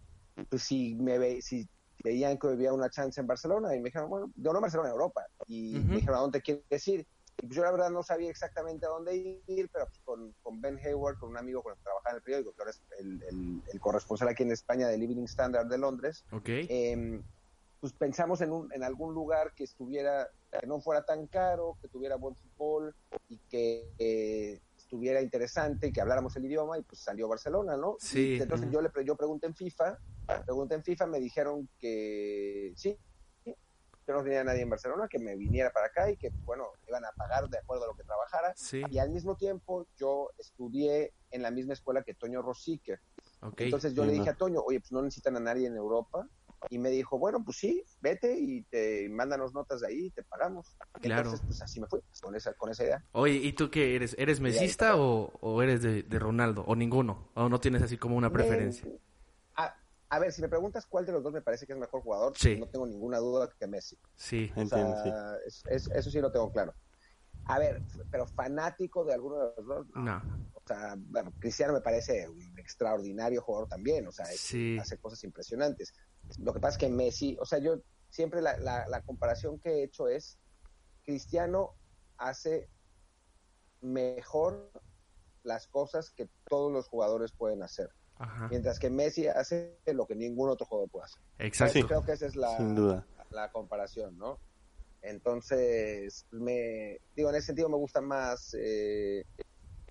pues, 0.49 0.61
si, 0.63 0.95
me 0.95 1.17
ve, 1.17 1.41
si 1.41 1.67
veían 2.03 2.37
que 2.37 2.47
había 2.47 2.73
una 2.73 2.89
chance 2.89 3.19
en 3.19 3.27
Barcelona, 3.27 3.75
y 3.75 3.79
me 3.79 3.89
dijeron, 3.89 4.09
bueno, 4.09 4.31
yo 4.35 4.53
no 4.53 4.61
Barcelona, 4.61 4.89
Europa. 4.91 5.25
Y 5.47 5.79
Ujú. 5.79 5.87
me 5.89 5.95
dijeron, 5.95 6.17
¿a 6.19 6.21
dónde 6.21 6.41
quieres 6.41 6.87
ir? 6.87 7.05
Pues 7.47 7.55
yo 7.55 7.63
la 7.63 7.71
verdad 7.71 7.89
no 7.89 8.03
sabía 8.03 8.29
exactamente 8.29 8.85
a 8.85 8.89
dónde 8.89 9.41
ir, 9.47 9.69
pero 9.71 9.85
pues 9.85 9.99
con, 10.03 10.33
con, 10.41 10.61
Ben 10.61 10.77
Hayward, 10.77 11.17
con 11.17 11.29
un 11.29 11.37
amigo 11.37 11.63
con 11.63 11.71
el 11.71 11.77
que 11.77 11.83
trabajaba 11.83 12.11
en 12.11 12.15
el 12.17 12.21
periódico, 12.21 12.53
que 12.53 12.61
ahora 12.61 12.71
es 12.71 12.81
el, 12.99 13.61
el, 13.71 13.79
corresponsal 13.79 14.27
aquí 14.27 14.43
en 14.43 14.51
España 14.51 14.87
del 14.87 15.01
Evening 15.03 15.25
Standard 15.25 15.67
de 15.67 15.77
Londres, 15.77 16.23
okay. 16.31 16.67
eh, 16.69 17.21
pues 17.79 17.93
pensamos 17.93 18.41
en, 18.41 18.51
un, 18.51 18.71
en 18.73 18.83
algún 18.83 19.13
lugar 19.13 19.53
que 19.55 19.63
estuviera, 19.63 20.29
que 20.59 20.67
no 20.67 20.79
fuera 20.81 21.03
tan 21.03 21.25
caro, 21.27 21.77
que 21.81 21.87
tuviera 21.87 22.15
buen 22.15 22.35
fútbol 22.35 22.95
y 23.27 23.39
que 23.49 23.89
eh, 23.97 24.61
estuviera 24.77 25.19
interesante 25.19 25.87
y 25.87 25.91
que 25.91 25.99
habláramos 25.99 26.35
el 26.35 26.45
idioma 26.45 26.77
y 26.77 26.83
pues 26.83 27.01
salió 27.01 27.27
Barcelona, 27.27 27.75
¿no? 27.75 27.95
Sí. 27.99 28.35
Y 28.35 28.41
entonces 28.41 28.69
yo 28.69 28.81
le 28.81 28.91
yo 29.03 29.15
pregunté 29.15 29.47
en 29.47 29.55
FIFA, 29.55 29.97
pregunté 30.45 30.75
en 30.75 30.83
FIFA, 30.83 31.07
me 31.07 31.19
dijeron 31.19 31.67
que 31.79 32.71
sí, 32.75 32.95
que 34.05 34.11
no 34.11 34.23
tenía 34.23 34.43
nadie 34.43 34.61
en 34.61 34.69
Barcelona, 34.69 35.07
que 35.07 35.19
me 35.19 35.35
viniera 35.35 35.71
para 35.71 35.87
acá 35.87 36.09
y 36.09 36.17
que, 36.17 36.31
bueno, 36.45 36.67
iban 36.87 37.05
a 37.05 37.11
pagar 37.11 37.49
de 37.49 37.57
acuerdo 37.57 37.85
a 37.85 37.87
lo 37.87 37.95
que 37.95 38.03
trabajara. 38.03 38.53
Sí. 38.55 38.81
Y 38.89 38.99
al 38.99 39.09
mismo 39.09 39.35
tiempo 39.35 39.87
yo 39.97 40.29
estudié 40.37 41.13
en 41.31 41.41
la 41.41 41.51
misma 41.51 41.73
escuela 41.73 42.03
que 42.03 42.13
Toño 42.13 42.41
Rosique. 42.41 42.99
Okay. 43.41 43.67
Entonces 43.67 43.93
yo 43.93 44.05
le 44.05 44.13
dije 44.13 44.29
a 44.29 44.35
Toño, 44.35 44.61
oye, 44.61 44.79
pues 44.79 44.91
no 44.91 45.01
necesitan 45.01 45.37
a 45.37 45.39
nadie 45.39 45.67
en 45.67 45.75
Europa, 45.75 46.27
y 46.69 46.77
me 46.77 46.89
dijo, 46.89 47.17
bueno, 47.17 47.43
pues 47.43 47.57
sí, 47.57 47.83
vete 48.01 48.37
y 48.39 48.61
te 48.63 49.09
mándanos 49.09 49.53
notas 49.53 49.81
de 49.81 49.87
ahí 49.87 50.05
y 50.05 50.09
te 50.11 50.23
pagamos. 50.23 50.75
Claro. 51.01 51.21
Entonces, 51.23 51.45
pues 51.45 51.61
así 51.61 51.79
me 51.79 51.87
fui, 51.87 52.01
pues, 52.01 52.21
con 52.21 52.35
esa, 52.35 52.53
con 52.53 52.69
esa 52.69 52.83
idea. 52.83 53.03
Oye, 53.13 53.33
¿y 53.33 53.53
tú 53.53 53.71
qué 53.71 53.95
eres? 53.95 54.15
¿Eres 54.19 54.39
mesista 54.39 54.95
o, 54.95 55.33
o, 55.41 55.61
eres 55.61 55.81
de, 55.81 56.03
de, 56.03 56.19
Ronaldo? 56.19 56.63
¿O 56.67 56.75
ninguno? 56.75 57.29
¿O 57.33 57.49
no 57.49 57.59
tienes 57.59 57.81
así 57.81 57.97
como 57.97 58.15
una 58.15 58.31
preferencia? 58.31 58.87
A, 60.11 60.19
ver, 60.19 60.31
si 60.31 60.41
me 60.41 60.49
preguntas 60.49 60.85
cuál 60.85 61.05
de 61.05 61.11
los 61.11 61.23
dos 61.23 61.33
me 61.33 61.41
parece 61.41 61.65
que 61.65 61.73
es 61.73 61.79
mejor 61.79 62.01
jugador, 62.01 62.33
sí. 62.37 62.57
no 62.57 62.67
tengo 62.67 62.85
ninguna 62.85 63.17
duda 63.19 63.49
que 63.57 63.67
Messi. 63.67 63.97
Sí, 64.15 64.51
o 64.55 64.61
entiendo, 64.61 65.03
sea, 65.03 65.37
sí. 65.47 65.63
Es, 65.65 65.87
es, 65.87 65.95
eso 65.95 66.11
sí 66.11 66.19
lo 66.19 66.31
tengo 66.31 66.51
claro. 66.51 66.73
A 67.45 67.57
ver, 67.59 67.81
pero 68.11 68.27
fanático 68.27 69.03
de 69.03 69.13
alguno 69.13 69.37
de 69.37 69.53
los 69.57 69.65
dos, 69.65 69.87
no. 69.95 70.01
no. 70.01 70.21
O 70.53 70.61
sea, 70.65 70.95
bueno, 70.97 71.33
Cristiano 71.39 71.73
me 71.73 71.81
parece 71.81 72.29
un 72.29 72.57
extraordinario 72.59 73.41
jugador 73.41 73.67
también, 73.67 74.07
o 74.07 74.11
sea, 74.11 74.25
sí. 74.25 74.77
hace 74.79 74.97
cosas 74.97 75.23
impresionantes. 75.23 75.93
Lo 76.37 76.53
que 76.53 76.59
pasa 76.59 76.73
es 76.73 76.77
que 76.77 76.89
Messi, 76.89 77.37
o 77.39 77.45
sea, 77.45 77.59
yo 77.59 77.81
siempre 78.09 78.41
la, 78.41 78.57
la, 78.57 78.87
la 78.87 79.01
comparación 79.01 79.59
que 79.59 79.69
he 79.69 79.83
hecho 79.83 80.07
es, 80.07 80.37
Cristiano 81.03 81.75
hace 82.17 82.69
mejor 83.81 84.71
las 85.43 85.67
cosas 85.67 86.11
que 86.11 86.29
todos 86.47 86.71
los 86.71 86.87
jugadores 86.87 87.31
pueden 87.31 87.63
hacer. 87.63 87.89
Ajá. 88.21 88.47
Mientras 88.49 88.77
que 88.77 88.91
Messi 88.91 89.27
hace 89.27 89.79
lo 89.87 90.05
que 90.05 90.15
ningún 90.15 90.49
otro 90.49 90.67
jugador 90.67 90.89
puede 90.91 91.05
hacer. 91.05 91.21
Exacto. 91.39 91.87
Creo 91.87 92.05
que 92.05 92.11
esa 92.11 92.27
es 92.27 92.35
la, 92.35 92.55
Sin 92.57 92.75
duda. 92.75 93.03
la 93.31 93.51
comparación, 93.51 94.15
¿no? 94.19 94.37
Entonces, 95.01 96.27
me 96.29 96.99
digo, 97.15 97.29
en 97.29 97.35
ese 97.35 97.47
sentido 97.47 97.67
me 97.67 97.77
gusta 97.77 97.99
más, 97.99 98.55
eh, 98.59 99.25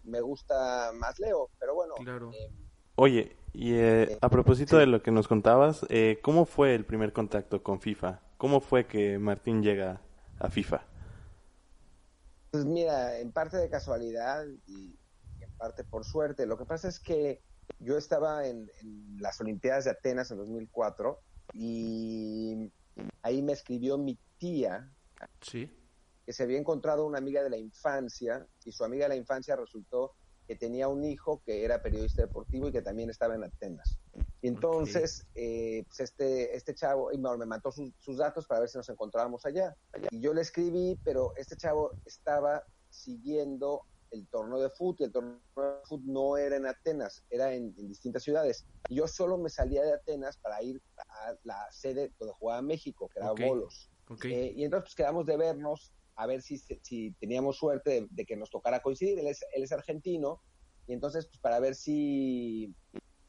me 0.04 0.20
gusta 0.20 0.92
más 0.94 1.18
Leo, 1.18 1.50
pero 1.58 1.74
bueno. 1.74 1.94
Claro. 1.96 2.30
Eh, 2.32 2.52
Oye, 2.94 3.36
y 3.52 3.74
eh, 3.74 4.16
a 4.20 4.28
propósito 4.28 4.76
sí. 4.76 4.80
de 4.80 4.86
lo 4.86 5.02
que 5.02 5.10
nos 5.10 5.26
contabas, 5.26 5.84
eh, 5.88 6.20
¿cómo 6.22 6.44
fue 6.44 6.76
el 6.76 6.84
primer 6.84 7.12
contacto 7.12 7.64
con 7.64 7.80
FIFA? 7.80 8.20
¿Cómo 8.36 8.60
fue 8.60 8.86
que 8.86 9.18
Martín 9.18 9.62
llega 9.62 10.00
a 10.38 10.48
FIFA? 10.50 10.84
Pues 12.52 12.64
mira, 12.64 13.18
en 13.18 13.32
parte 13.32 13.56
de 13.56 13.68
casualidad 13.68 14.44
y, 14.68 14.96
y 15.38 15.42
en 15.42 15.50
parte 15.56 15.82
por 15.82 16.04
suerte. 16.04 16.46
Lo 16.46 16.56
que 16.56 16.64
pasa 16.64 16.88
es 16.88 17.00
que 17.00 17.42
yo 17.78 17.96
estaba 17.96 18.46
en, 18.46 18.70
en 18.80 19.16
las 19.20 19.40
Olimpiadas 19.40 19.84
de 19.84 19.90
Atenas 19.90 20.30
en 20.30 20.38
2004 20.38 21.18
y 21.54 22.70
ahí 23.22 23.42
me 23.42 23.52
escribió 23.52 23.98
mi 23.98 24.18
tía 24.38 24.92
Sí. 25.40 25.70
que 26.24 26.32
se 26.32 26.42
había 26.42 26.58
encontrado 26.58 27.04
una 27.06 27.18
amiga 27.18 27.42
de 27.42 27.50
la 27.50 27.58
infancia 27.58 28.46
y 28.64 28.72
su 28.72 28.84
amiga 28.84 29.04
de 29.04 29.10
la 29.10 29.16
infancia 29.16 29.56
resultó 29.56 30.14
que 30.46 30.56
tenía 30.56 30.88
un 30.88 31.04
hijo 31.04 31.42
que 31.44 31.64
era 31.64 31.80
periodista 31.82 32.22
deportivo 32.22 32.68
y 32.68 32.72
que 32.72 32.82
también 32.82 33.08
estaba 33.08 33.36
en 33.36 33.44
Atenas. 33.44 34.00
Y 34.42 34.48
entonces, 34.48 35.26
okay. 35.30 35.78
eh, 35.78 35.84
pues 35.86 36.00
este, 36.00 36.56
este 36.56 36.74
chavo 36.74 37.12
y 37.12 37.18
me 37.18 37.46
mandó 37.46 37.70
sus, 37.70 37.92
sus, 37.98 38.16
datos 38.16 38.46
para 38.46 38.60
ver 38.60 38.68
si 38.68 38.76
nos 38.76 38.88
encontrábamos 38.88 39.46
allá. 39.46 39.76
Y 40.10 40.20
yo 40.20 40.34
le 40.34 40.40
escribí, 40.40 40.98
pero 41.04 41.34
este 41.36 41.56
chavo 41.56 41.92
estaba 42.04 42.64
siguiendo 42.88 43.82
el 44.10 44.26
torneo 44.28 44.60
de 44.60 44.70
fútbol, 44.70 44.96
y 45.00 45.04
el 45.04 45.12
torneo 45.12 45.40
de 45.56 45.86
fútbol 45.86 46.12
no 46.12 46.36
era 46.36 46.56
en 46.56 46.66
Atenas, 46.66 47.24
era 47.30 47.52
en, 47.52 47.74
en, 47.78 47.88
distintas 47.88 48.22
ciudades. 48.22 48.66
Yo 48.88 49.06
solo 49.06 49.38
me 49.38 49.50
salía 49.50 49.82
de 49.82 49.92
Atenas 49.92 50.36
para 50.38 50.62
ir 50.62 50.82
a 50.98 51.34
la 51.44 51.66
sede 51.70 52.12
donde 52.18 52.34
jugaba 52.34 52.62
México, 52.62 53.08
que 53.08 53.20
era 53.20 53.32
okay. 53.32 53.48
Bolos. 53.48 53.90
Okay. 54.08 54.32
Eh, 54.32 54.52
y 54.56 54.64
entonces 54.64 54.88
pues, 54.88 54.94
quedamos 54.96 55.26
de 55.26 55.36
vernos 55.36 55.92
a 56.16 56.26
ver 56.26 56.42
si, 56.42 56.58
si 56.58 57.12
teníamos 57.20 57.56
suerte 57.56 57.90
de, 57.90 58.08
de, 58.10 58.26
que 58.26 58.36
nos 58.36 58.50
tocara 58.50 58.80
coincidir. 58.80 59.18
Él 59.18 59.28
es, 59.28 59.44
él 59.54 59.62
es 59.62 59.72
argentino, 59.72 60.42
y 60.86 60.92
entonces 60.92 61.26
pues 61.26 61.38
para 61.38 61.60
ver 61.60 61.74
si, 61.74 62.74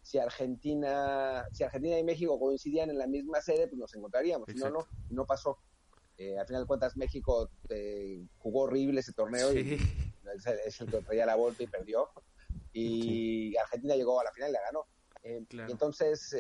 si 0.02 0.18
Argentina, 0.18 1.46
si 1.54 1.64
Argentina 1.64 1.98
y 2.00 2.04
México 2.04 2.40
coincidían 2.40 2.90
en 2.90 2.98
la 2.98 3.08
misma 3.08 3.40
sede, 3.42 3.68
pues 3.68 3.80
nos 3.80 3.94
encontraríamos. 3.94 4.48
Si 4.52 4.58
no, 4.58 4.70
no, 4.70 4.88
no 5.10 5.26
pasó. 5.26 5.60
Eh, 6.18 6.38
al 6.38 6.46
final 6.46 6.64
de 6.64 6.68
cuentas 6.68 6.98
México 6.98 7.50
eh, 7.70 8.24
jugó 8.38 8.64
horrible 8.64 9.00
ese 9.00 9.14
torneo 9.14 9.52
sí. 9.52 9.60
y 9.60 10.11
es 10.36 10.46
el, 10.46 10.60
es 10.66 10.82
el 10.82 10.90
que 10.90 11.02
traía 11.02 11.26
la 11.26 11.36
vuelta 11.36 11.64
y 11.64 11.68
perdió. 11.68 12.10
Y 12.74 13.52
sí. 13.52 13.58
Argentina 13.58 13.96
llegó 13.96 14.20
a 14.20 14.24
la 14.24 14.32
final 14.32 14.50
y 14.50 14.54
la 14.54 14.62
ganó. 14.62 14.86
Eh, 15.24 15.46
claro. 15.48 15.70
y 15.70 15.72
entonces 15.74 16.36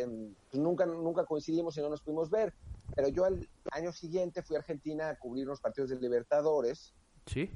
pues 0.49 0.59
nunca, 0.59 0.87
nunca 0.87 1.23
coincidimos 1.23 1.77
y 1.77 1.81
no 1.81 1.89
nos 1.89 2.01
pudimos 2.01 2.29
ver. 2.29 2.53
Pero 2.95 3.09
yo 3.09 3.25
al 3.25 3.47
año 3.71 3.91
siguiente 3.91 4.41
fui 4.41 4.55
a 4.55 4.59
Argentina 4.59 5.09
a 5.09 5.19
cubrir 5.19 5.45
unos 5.45 5.61
partidos 5.61 5.89
de 5.91 5.99
Libertadores. 5.99 6.93
Sí. 7.25 7.49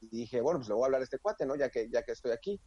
Y 0.00 0.08
dije, 0.08 0.40
bueno, 0.40 0.58
pues 0.58 0.68
le 0.68 0.74
voy 0.74 0.82
a 0.82 0.86
hablar 0.86 1.00
a 1.02 1.04
este 1.04 1.18
cuate, 1.18 1.46
¿no? 1.46 1.54
Ya 1.54 1.70
que, 1.70 1.88
ya 1.88 2.02
que 2.02 2.12
estoy 2.12 2.32
aquí. 2.32 2.60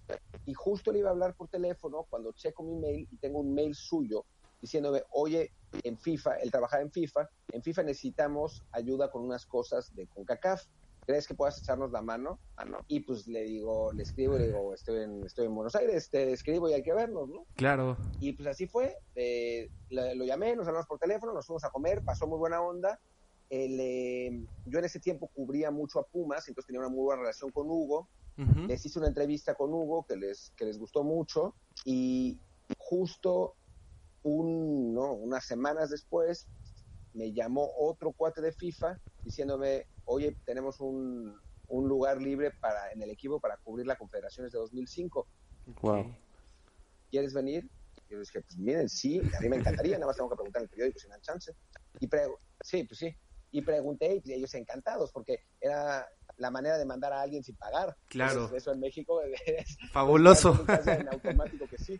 Y 0.45 0.53
justo 0.53 0.91
le 0.91 0.99
iba 0.99 1.09
a 1.09 1.11
hablar 1.11 1.35
por 1.35 1.49
teléfono 1.49 2.05
cuando 2.09 2.31
checo 2.31 2.63
mi 2.63 2.75
mail 2.75 3.07
y 3.11 3.17
tengo 3.17 3.39
un 3.39 3.53
mail 3.53 3.75
suyo 3.75 4.25
diciéndome, 4.61 5.03
oye, 5.11 5.51
en 5.83 5.97
FIFA, 5.97 6.37
él 6.37 6.51
trabajaba 6.51 6.81
en 6.81 6.91
FIFA, 6.91 7.29
en 7.51 7.61
FIFA 7.61 7.83
necesitamos 7.83 8.63
ayuda 8.71 9.11
con 9.11 9.23
unas 9.23 9.45
cosas 9.45 9.93
de 9.95 10.07
CONCACAF. 10.07 10.65
¿Crees 11.07 11.25
que 11.25 11.35
puedas 11.35 11.57
echarnos 11.57 11.89
la 11.93 12.01
mano? 12.01 12.37
Ah, 12.57 12.65
no. 12.65 12.79
Y 12.89 12.99
pues 12.99 13.27
le 13.27 13.43
digo, 13.43 13.93
le 13.93 14.03
escribo 14.03 14.35
y 14.35 14.39
le 14.39 14.47
digo, 14.47 14.73
estoy 14.73 15.03
en, 15.03 15.23
estoy 15.25 15.45
en 15.45 15.55
Buenos 15.55 15.73
Aires, 15.73 16.09
te 16.09 16.33
escribo 16.33 16.67
y 16.67 16.73
hay 16.73 16.83
que 16.83 16.93
vernos, 16.93 17.29
¿no? 17.29 17.45
Claro. 17.55 17.95
Y 18.19 18.33
pues 18.33 18.49
así 18.49 18.67
fue, 18.67 18.97
eh, 19.15 19.69
lo, 19.89 20.13
lo, 20.15 20.25
llamé, 20.25 20.53
nos 20.57 20.67
hablamos 20.67 20.85
por 20.85 20.99
teléfono, 20.99 21.31
nos 21.31 21.45
fuimos 21.47 21.63
a 21.63 21.69
comer, 21.69 22.03
pasó 22.03 22.27
muy 22.27 22.37
buena 22.37 22.61
onda. 22.61 22.99
El, 23.49 23.79
eh, 23.79 24.45
yo 24.65 24.79
en 24.79 24.83
ese 24.83 24.99
tiempo 24.99 25.29
cubría 25.33 25.71
mucho 25.71 25.99
a 25.99 26.03
Pumas, 26.05 26.45
entonces 26.49 26.67
tenía 26.67 26.81
una 26.81 26.89
muy 26.89 27.05
buena 27.05 27.21
relación 27.21 27.51
con 27.51 27.69
Hugo. 27.69 28.09
Uh 28.37 28.41
-huh. 28.41 28.67
Les 28.67 28.85
hice 28.85 28.99
una 28.99 29.07
entrevista 29.07 29.55
con 29.55 29.73
Hugo 29.73 30.05
que 30.05 30.17
les, 30.17 30.51
que 30.57 30.65
les 30.65 30.77
gustó 30.77 31.05
mucho 31.05 31.55
y 31.85 32.37
justo 32.77 33.55
un, 34.23 34.93
no, 34.93 35.13
unas 35.13 35.45
semanas 35.45 35.89
después 35.89 36.49
me 37.13 37.31
llamó 37.31 37.71
otro 37.79 38.11
cuate 38.11 38.41
de 38.41 38.51
FIFA 38.51 38.99
diciéndome, 39.23 39.87
oye, 40.07 40.35
tenemos 40.45 40.79
un, 40.79 41.39
un 41.67 41.87
lugar 41.87 42.21
libre 42.21 42.51
para 42.51 42.91
en 42.91 43.01
el 43.01 43.11
equipo 43.11 43.39
para 43.39 43.57
cubrir 43.57 43.85
la 43.85 43.95
Confederaciones 43.95 44.51
de 44.51 44.59
2005. 44.59 45.27
Wow. 45.81 46.15
¿Quieres 47.11 47.33
venir? 47.33 47.69
Y 48.09 48.13
yo 48.13 48.19
dije, 48.19 48.41
pues 48.41 48.57
miren, 48.57 48.89
sí, 48.89 49.21
a 49.37 49.41
mí 49.41 49.49
me 49.49 49.57
encantaría, 49.57 49.95
nada 49.95 50.07
más 50.07 50.15
tengo 50.15 50.29
que 50.29 50.35
preguntar 50.35 50.61
en 50.61 50.65
el 50.65 50.69
periódico 50.69 50.99
si 50.99 51.07
me 51.07 51.13
dan 51.13 51.21
chance. 51.21 51.53
Y 51.99 52.09
sí, 52.61 52.83
pues 52.83 52.99
sí. 52.99 53.15
Y 53.51 53.61
pregunté 53.61 54.21
y 54.23 54.33
ellos 54.33 54.53
encantados 54.55 55.11
porque 55.11 55.43
era 55.59 56.07
la 56.37 56.51
manera 56.51 56.77
de 56.77 56.85
mandar 56.85 57.13
a 57.13 57.21
alguien 57.21 57.43
sin 57.43 57.55
pagar. 57.55 57.97
Claro. 58.07 58.33
Entonces, 58.33 58.57
eso 58.63 58.71
en 58.71 58.79
México 58.79 59.21
es 59.45 59.77
fabuloso. 59.91 60.65
en 60.85 61.07
automático 61.09 61.67
que 61.67 61.77
sí. 61.77 61.99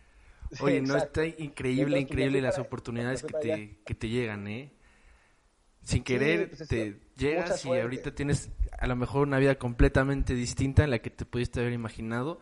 Oye, 0.62 0.82
no 0.82 0.96
está 0.96 1.26
increíble, 1.26 1.98
Entonces, 1.98 2.02
increíble 2.04 2.42
las 2.42 2.56
para, 2.56 2.68
oportunidades 2.68 3.22
que 3.22 3.34
te, 3.34 3.84
que 3.84 3.96
te 3.96 4.08
llegan, 4.08 4.48
¿eh? 4.48 4.77
Sin 5.88 6.04
querer 6.04 6.50
sí, 6.50 6.56
pues 6.58 6.70
te 6.70 7.00
llegas 7.16 7.64
y 7.64 7.70
ahorita 7.70 8.14
tienes 8.14 8.52
a 8.78 8.88
lo 8.88 8.98
mejor 8.98 9.26
una 9.26 9.38
vida 9.38 9.58
completamente 9.58 10.34
distinta 10.34 10.84
en 10.84 10.90
la 10.90 11.00
que 11.00 11.10
te 11.10 11.26
pudiste 11.26 11.62
haber 11.62 11.72
imaginado 11.72 12.42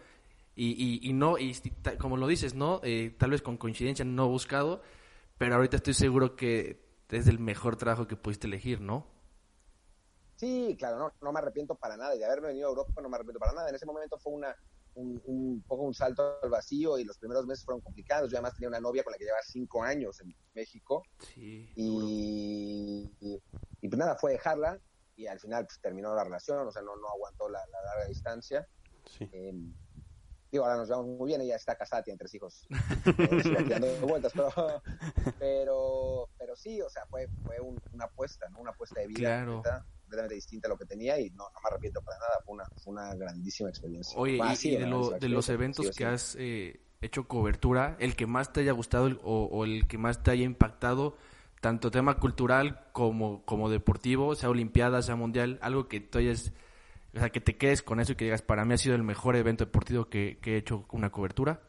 y, 0.56 0.72
y, 0.72 1.08
y 1.08 1.14
no, 1.14 1.38
y 1.38 1.56
como 2.00 2.18
lo 2.18 2.25
dices, 2.25 2.56
¿no? 2.56 2.82
Eh, 2.84 3.14
tal 3.20 3.30
vez 3.30 3.44
con 3.44 3.58
coincidencia 3.58 4.04
no 4.04 4.28
buscado, 4.28 4.82
pero 5.38 5.54
ahorita 5.56 5.78
estoy 5.78 5.94
seguro 5.94 6.36
que 6.36 6.82
es 7.10 7.28
el 7.28 7.38
mejor 7.38 7.75
trabajo 7.75 8.08
que 8.08 8.16
pudiste 8.16 8.48
elegir, 8.48 8.82
¿no? 8.82 9.06
Sí, 10.38 10.75
claro, 10.80 10.98
no, 10.98 11.14
no 11.22 11.32
me 11.32 11.38
arrepiento 11.38 11.75
para 11.75 11.98
nada. 11.98 12.16
Y 12.16 12.20
de 12.20 12.25
haberme 12.25 12.48
venido 12.48 12.68
a 12.68 12.72
Europa 12.72 13.00
no 13.00 13.10
me 13.10 13.16
arrepiento 13.16 13.40
para 13.40 13.54
nada. 13.54 13.70
En 13.70 13.75
ese 13.75 13.86
momento 13.86 14.18
fue 14.18 14.34
una, 14.34 14.56
un, 14.96 15.22
un, 15.25 15.62
poco 15.68 15.84
un 15.84 15.94
salto 15.94 16.40
al 16.42 16.50
vacío 16.50 16.98
y 16.98 17.04
los 17.04 17.18
primeros 17.18 17.46
meses 17.46 17.66
fueron 17.66 17.82
complicados. 17.82 18.32
Yo 18.32 18.38
además 18.38 18.54
tenía 18.54 18.70
una 18.70 18.80
novia 18.80 19.04
con 19.04 19.12
la 19.12 19.18
que 19.18 19.25
llevaba 19.25 19.44
cinco 19.44 19.84
años 19.84 20.20
en 20.22 20.36
México. 20.54 21.04
Sí, 21.20 21.70
y, 21.75 23.12
y, 23.20 23.42
y, 23.82 23.88
pues 23.88 24.00
nada, 24.00 24.16
fue 24.16 24.34
dejarla 24.34 24.80
y 25.16 25.28
al 25.28 25.40
final 25.40 25.66
pues, 25.66 25.80
terminó 25.80 26.14
la 26.16 26.24
relación, 26.24 26.68
o 26.68 26.72
sea, 26.72 26.82
no, 26.82 26.96
no 26.96 27.08
aguantó 27.08 27.50
la, 27.50 27.60
la 27.68 27.82
larga 27.82 28.08
distancia. 28.08 28.68
Sí. 29.06 29.30
Eh, 29.32 29.54
digo, 30.52 30.66
ahora 30.66 30.78
nos 30.78 30.88
llevamos 30.88 31.18
muy 31.18 31.28
bien, 31.28 31.42
ella 31.42 31.56
está 31.56 31.75
casada, 31.75 32.04
tiene 32.04 32.18
tres 32.18 32.34
hijos, 32.34 32.68
eh, 33.20 33.66
dando 33.68 34.08
vueltas, 34.08 34.34
pero, 34.34 34.82
pero, 35.38 36.30
pero 36.38 36.56
sí, 36.56 36.82
o 36.82 36.90
sea, 36.90 37.06
fue, 37.08 37.28
fue 37.44 37.60
un, 37.60 37.80
una 37.94 38.06
apuesta, 38.06 38.50
¿no? 38.50 38.60
Una 38.60 38.72
apuesta 38.72 39.00
de 39.02 39.08
vida 39.08 39.44
claro. 39.44 39.62
Completamente 40.15 40.36
distinta 40.36 40.67
a 40.67 40.69
lo 40.69 40.77
que 40.77 40.86
tenía 40.86 41.19
y 41.19 41.29
no, 41.31 41.43
no 41.43 41.60
me 41.63 41.69
arrepiento 41.69 42.01
para 42.01 42.17
nada, 42.17 42.31
fue 42.45 42.55
una, 42.55 42.65
fue 42.81 42.93
una 42.93 43.15
grandísima 43.15 43.69
experiencia. 43.69 44.17
Oye, 44.17 44.39
y, 44.63 44.75
de, 44.77 45.29
los 45.29 45.50
eventos 45.50 45.91
que 45.91 46.05
has 46.05 46.36
eh, 46.39 46.79
hecho 47.01 47.27
cobertura, 47.27 47.98
el 48.00 48.15
que 48.15 48.25
más 48.25 48.53
te 48.53 48.62
haya 48.62 48.72
gustado 48.72 49.19
o, 49.24 49.65
el 49.65 49.88
que 49.88 49.98
más 49.98 50.24
te 50.24 50.31
haya 50.31 50.43
impactado, 50.43 51.17
tanto 51.62 51.91
tema 51.91 52.17
cultural 52.19 52.88
como, 52.93 53.43
como 53.45 53.69
deportivo, 53.69 54.36
sea 54.36 54.50
olimpiada, 54.50 55.01
sea 55.01 55.15
mundial, 55.15 55.60
algo 55.62 55.88
que 55.88 56.00
tú 56.00 56.19
hayas, 56.19 56.53
o 57.13 57.19
sea, 57.19 57.29
que 57.29 57.41
te 57.41 57.57
quedes 57.57 57.81
con 57.81 58.00
eso 58.00 58.13
y 58.13 58.15
que 58.15 58.25
digas, 58.25 58.41
para 58.41 58.65
mí 58.65 58.74
ha 58.74 58.77
sido 58.77 58.95
el 58.95 59.03
mejor 59.03 59.36
evento 59.36 59.65
deportivo 59.65 60.10
que, 60.10 60.38
que 60.41 60.53
he 60.53 60.57
hecho 60.57 60.86
una 60.91 61.12
cobertura? 61.12 61.62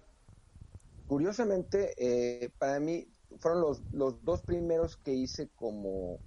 Curiosamente, 1.06 1.94
eh, 1.98 2.50
para 2.58 2.80
mí 2.80 3.08
fueron 3.38 3.60
los, 3.60 3.80
los 3.92 4.24
dos 4.24 4.42
primeros 4.42 4.96
que 4.96 5.12
hice 5.12 5.48
como, 5.54 6.18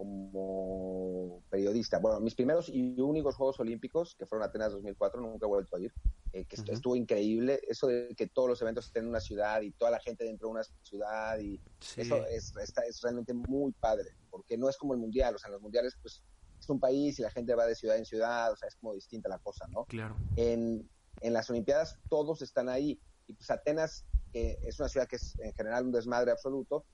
como 0.00 1.42
periodista. 1.50 1.98
Bueno, 1.98 2.20
mis 2.20 2.34
primeros 2.34 2.70
y 2.70 2.98
únicos 2.98 3.36
Juegos 3.36 3.60
Olímpicos, 3.60 4.14
que 4.14 4.24
fueron 4.24 4.48
Atenas 4.48 4.72
2004, 4.72 5.20
nunca 5.20 5.44
he 5.44 5.48
vuelto 5.48 5.76
a 5.76 5.80
ir, 5.80 5.92
eh, 6.32 6.46
que 6.46 6.56
estuvo 6.56 6.96
increíble. 6.96 7.60
Eso 7.68 7.88
de 7.88 8.14
que 8.16 8.26
todos 8.26 8.48
los 8.48 8.62
eventos 8.62 8.86
estén 8.86 9.02
en 9.02 9.10
una 9.10 9.20
ciudad 9.20 9.60
y 9.60 9.72
toda 9.72 9.90
la 9.90 10.00
gente 10.00 10.24
dentro 10.24 10.48
de 10.48 10.52
una 10.52 10.62
ciudad, 10.82 11.38
y 11.38 11.60
eso 11.98 12.24
es, 12.28 12.54
es 12.56 13.00
realmente 13.02 13.34
muy 13.34 13.72
padre, 13.72 14.16
porque 14.30 14.56
no 14.56 14.70
es 14.70 14.78
como 14.78 14.94
el 14.94 15.00
Mundial, 15.00 15.34
o 15.34 15.38
sea, 15.38 15.48
en 15.48 15.52
los 15.52 15.62
Mundiales, 15.62 15.98
pues 16.00 16.22
es 16.58 16.70
un 16.70 16.80
país 16.80 17.18
y 17.18 17.22
la 17.22 17.30
gente 17.30 17.54
va 17.54 17.66
de 17.66 17.74
ciudad 17.74 17.98
en 17.98 18.06
ciudad, 18.06 18.52
o 18.52 18.56
sea, 18.56 18.68
es 18.68 18.76
como 18.76 18.94
distinta 18.94 19.28
la 19.28 19.38
cosa, 19.38 19.66
¿no? 19.68 19.84
Claro. 19.84 20.16
En, 20.36 20.88
en 21.20 21.32
las 21.34 21.50
Olimpiadas 21.50 21.98
todos 22.08 22.40
están 22.40 22.70
ahí, 22.70 22.98
y 23.26 23.34
pues 23.34 23.50
Atenas 23.50 24.06
que 24.32 24.58
es 24.62 24.78
una 24.78 24.88
ciudad 24.88 25.08
que 25.08 25.16
es 25.16 25.38
en 25.40 25.52
general 25.52 25.84
un 25.84 25.92
desmadre 25.92 26.30
absoluto, 26.30 26.84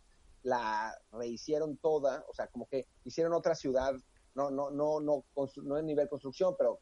la 0.46 0.96
rehicieron 1.10 1.76
toda, 1.78 2.24
o 2.28 2.32
sea, 2.32 2.46
como 2.46 2.68
que 2.68 2.86
hicieron 3.04 3.34
otra 3.34 3.56
ciudad, 3.56 3.92
no, 4.36 4.48
no, 4.48 4.70
no, 4.70 5.00
no, 5.00 5.24
no 5.64 5.78
en 5.78 5.86
nivel 5.86 6.08
construcción, 6.08 6.54
pero 6.56 6.78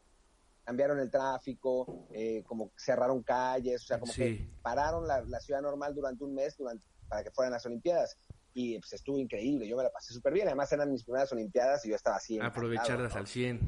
cambiaron 0.63 0.99
el 0.99 1.09
tráfico, 1.09 2.07
eh, 2.11 2.43
como 2.45 2.71
cerraron 2.77 3.23
calles, 3.23 3.81
o 3.81 3.85
sea, 3.87 3.99
como 3.99 4.13
que 4.13 4.47
pararon 4.61 5.07
la, 5.07 5.39
ciudad 5.39 5.63
normal 5.63 5.95
durante 5.95 6.23
un 6.23 6.35
mes 6.35 6.55
durante, 6.57 6.85
para 7.07 7.23
que 7.23 7.31
fueran 7.31 7.53
las 7.53 7.65
Olimpiadas. 7.65 8.19
Y 8.53 8.77
pues 8.77 8.93
estuvo 8.93 9.17
increíble, 9.17 9.67
yo 9.67 9.75
me 9.75 9.83
la 9.83 9.91
pasé 9.91 10.13
súper 10.13 10.33
bien. 10.33 10.47
Además 10.47 10.71
eran 10.71 10.91
mis 10.91 11.03
primeras 11.03 11.31
Olimpiadas 11.31 11.83
y 11.85 11.89
yo 11.89 11.95
estaba 11.95 12.17
así. 12.17 12.39
Aprovecharlas 12.39 13.15
al 13.15 13.25
100. 13.25 13.61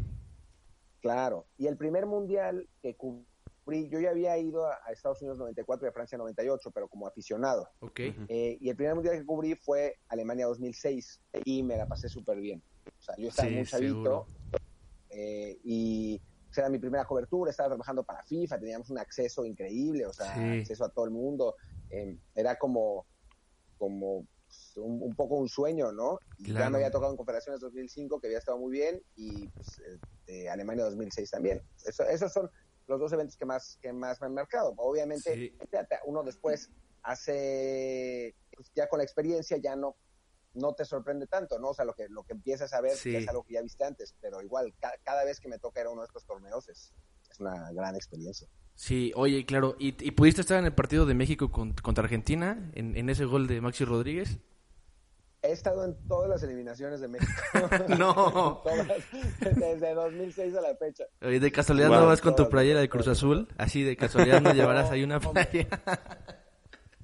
Claro. 1.01 1.47
Y 1.57 1.65
el 1.65 1.75
primer 1.75 2.05
mundial 2.05 2.69
que 2.83 2.95
yo 3.89 3.99
ya 3.99 4.09
había 4.09 4.37
ido 4.37 4.65
a, 4.67 4.77
Estados 4.91 5.21
Unidos 5.21 5.37
94 5.37 5.87
y 5.87 5.89
a 5.89 5.91
Francia 5.91 6.17
98, 6.17 6.71
pero 6.71 6.87
como 6.87 7.07
aficionado. 7.07 7.69
Okay. 7.79 8.15
Eh, 8.27 8.57
y 8.59 8.69
el 8.69 8.75
primer 8.75 8.95
mundial 8.95 9.17
que 9.17 9.25
cubrí 9.25 9.55
fue 9.55 9.99
Alemania 10.07 10.47
2006 10.47 11.21
y 11.45 11.63
me 11.63 11.77
la 11.77 11.87
pasé 11.87 12.09
súper 12.09 12.39
bien. 12.39 12.63
O 12.85 13.01
sea, 13.01 13.15
yo 13.17 13.27
estaba 13.27 13.49
muy 13.49 13.65
chavito 13.65 14.25
eh, 15.09 15.59
y 15.63 16.21
era 16.55 16.69
mi 16.69 16.79
primera 16.79 17.05
cobertura, 17.05 17.51
estaba 17.51 17.69
trabajando 17.69 18.03
para 18.03 18.23
FIFA, 18.23 18.59
teníamos 18.59 18.89
un 18.89 18.97
acceso 18.97 19.45
increíble, 19.45 20.07
o 20.07 20.13
sea, 20.13 20.33
acceso 20.53 20.85
a 20.85 20.89
todo 20.89 21.05
el 21.05 21.11
mundo. 21.11 21.55
Eh, 21.91 22.17
era 22.33 22.55
como, 22.57 23.05
como 23.77 24.25
pues, 24.43 24.73
un, 24.77 25.13
poco 25.15 25.35
un 25.35 25.49
sueño, 25.49 25.91
¿no? 25.91 26.17
Ya 26.39 26.69
me 26.71 26.77
había 26.77 26.89
tocado 26.89 27.11
en 27.11 27.17
Confederaciones 27.17 27.61
2005, 27.61 28.19
que 28.19 28.27
había 28.27 28.39
estado 28.39 28.57
muy 28.57 28.71
bien, 28.71 28.99
y 29.15 29.47
pues, 29.49 29.81
de 30.25 30.49
Alemania 30.49 30.85
2006 30.85 31.29
también. 31.29 31.61
Eso, 31.85 32.03
esos 32.03 32.33
son 32.33 32.49
los 32.87 32.99
dos 32.99 33.11
eventos 33.13 33.37
que 33.37 33.45
más, 33.45 33.77
que 33.81 33.93
más 33.93 34.19
me 34.21 34.27
han 34.27 34.33
marcado. 34.33 34.73
Obviamente, 34.77 35.53
uno 36.05 36.23
después 36.23 36.69
hace, 37.03 38.35
pues, 38.55 38.71
ya 38.75 38.87
con 38.87 38.97
la 38.97 39.03
experiencia 39.03 39.57
ya 39.57 39.75
no 39.75 39.95
no 40.57 40.73
te 40.73 40.85
sorprende 40.85 41.27
tanto, 41.27 41.59
¿no? 41.59 41.69
O 41.69 41.73
sea, 41.73 41.85
lo 41.85 41.93
que, 41.93 42.09
lo 42.09 42.23
que 42.23 42.33
empiezas 42.33 42.73
a 42.73 42.81
ver 42.81 42.93
es 42.93 43.27
algo 43.27 43.43
que 43.43 43.53
ya 43.53 43.61
viste 43.61 43.83
antes, 43.83 44.15
pero 44.19 44.41
igual, 44.41 44.73
cada 45.03 45.23
vez 45.23 45.39
que 45.39 45.47
me 45.47 45.59
toca 45.59 45.81
ir 45.81 45.87
a 45.87 45.91
uno 45.91 46.01
de 46.01 46.07
estos 46.07 46.25
torneos 46.25 46.67
es, 46.69 46.93
una 47.39 47.71
gran 47.71 47.95
experiencia. 47.95 48.47
Sí, 48.73 49.11
oye, 49.15 49.45
claro, 49.45 49.75
¿y, 49.77 49.91
pudiste 50.11 50.41
estar 50.41 50.57
en 50.57 50.65
el 50.65 50.73
partido 50.73 51.05
de 51.05 51.13
México 51.13 51.51
contra 51.51 52.03
Argentina, 52.03 52.71
en, 52.73 52.97
en 52.97 53.09
ese 53.09 53.25
gol 53.25 53.45
de 53.45 53.61
Maxi 53.61 53.85
Rodríguez? 53.85 54.39
He 55.47 55.53
estado 55.53 55.85
en 55.85 55.95
todas 56.09 56.29
las 56.29 56.43
eliminaciones 56.43 56.99
de 56.99 57.07
México. 57.07 57.31
no. 57.97 58.63
desde 59.55 59.93
2006 59.93 60.55
a 60.55 60.61
la 60.61 60.75
fecha. 60.75 61.05
Oye, 61.21 61.39
de 61.39 61.51
casualidad 61.53 61.87
no 61.87 62.05
vas 62.05 62.19
con 62.19 62.35
tu 62.35 62.49
playera 62.49 62.81
de 62.81 62.89
Cruz 62.89 63.07
Azul, 63.07 63.47
así 63.57 63.81
de 63.81 63.95
casualidad 63.95 64.41
no 64.41 64.51
llevarás 64.51 64.91
ahí 64.91 65.03
una 65.03 65.19
playera. 65.21 65.81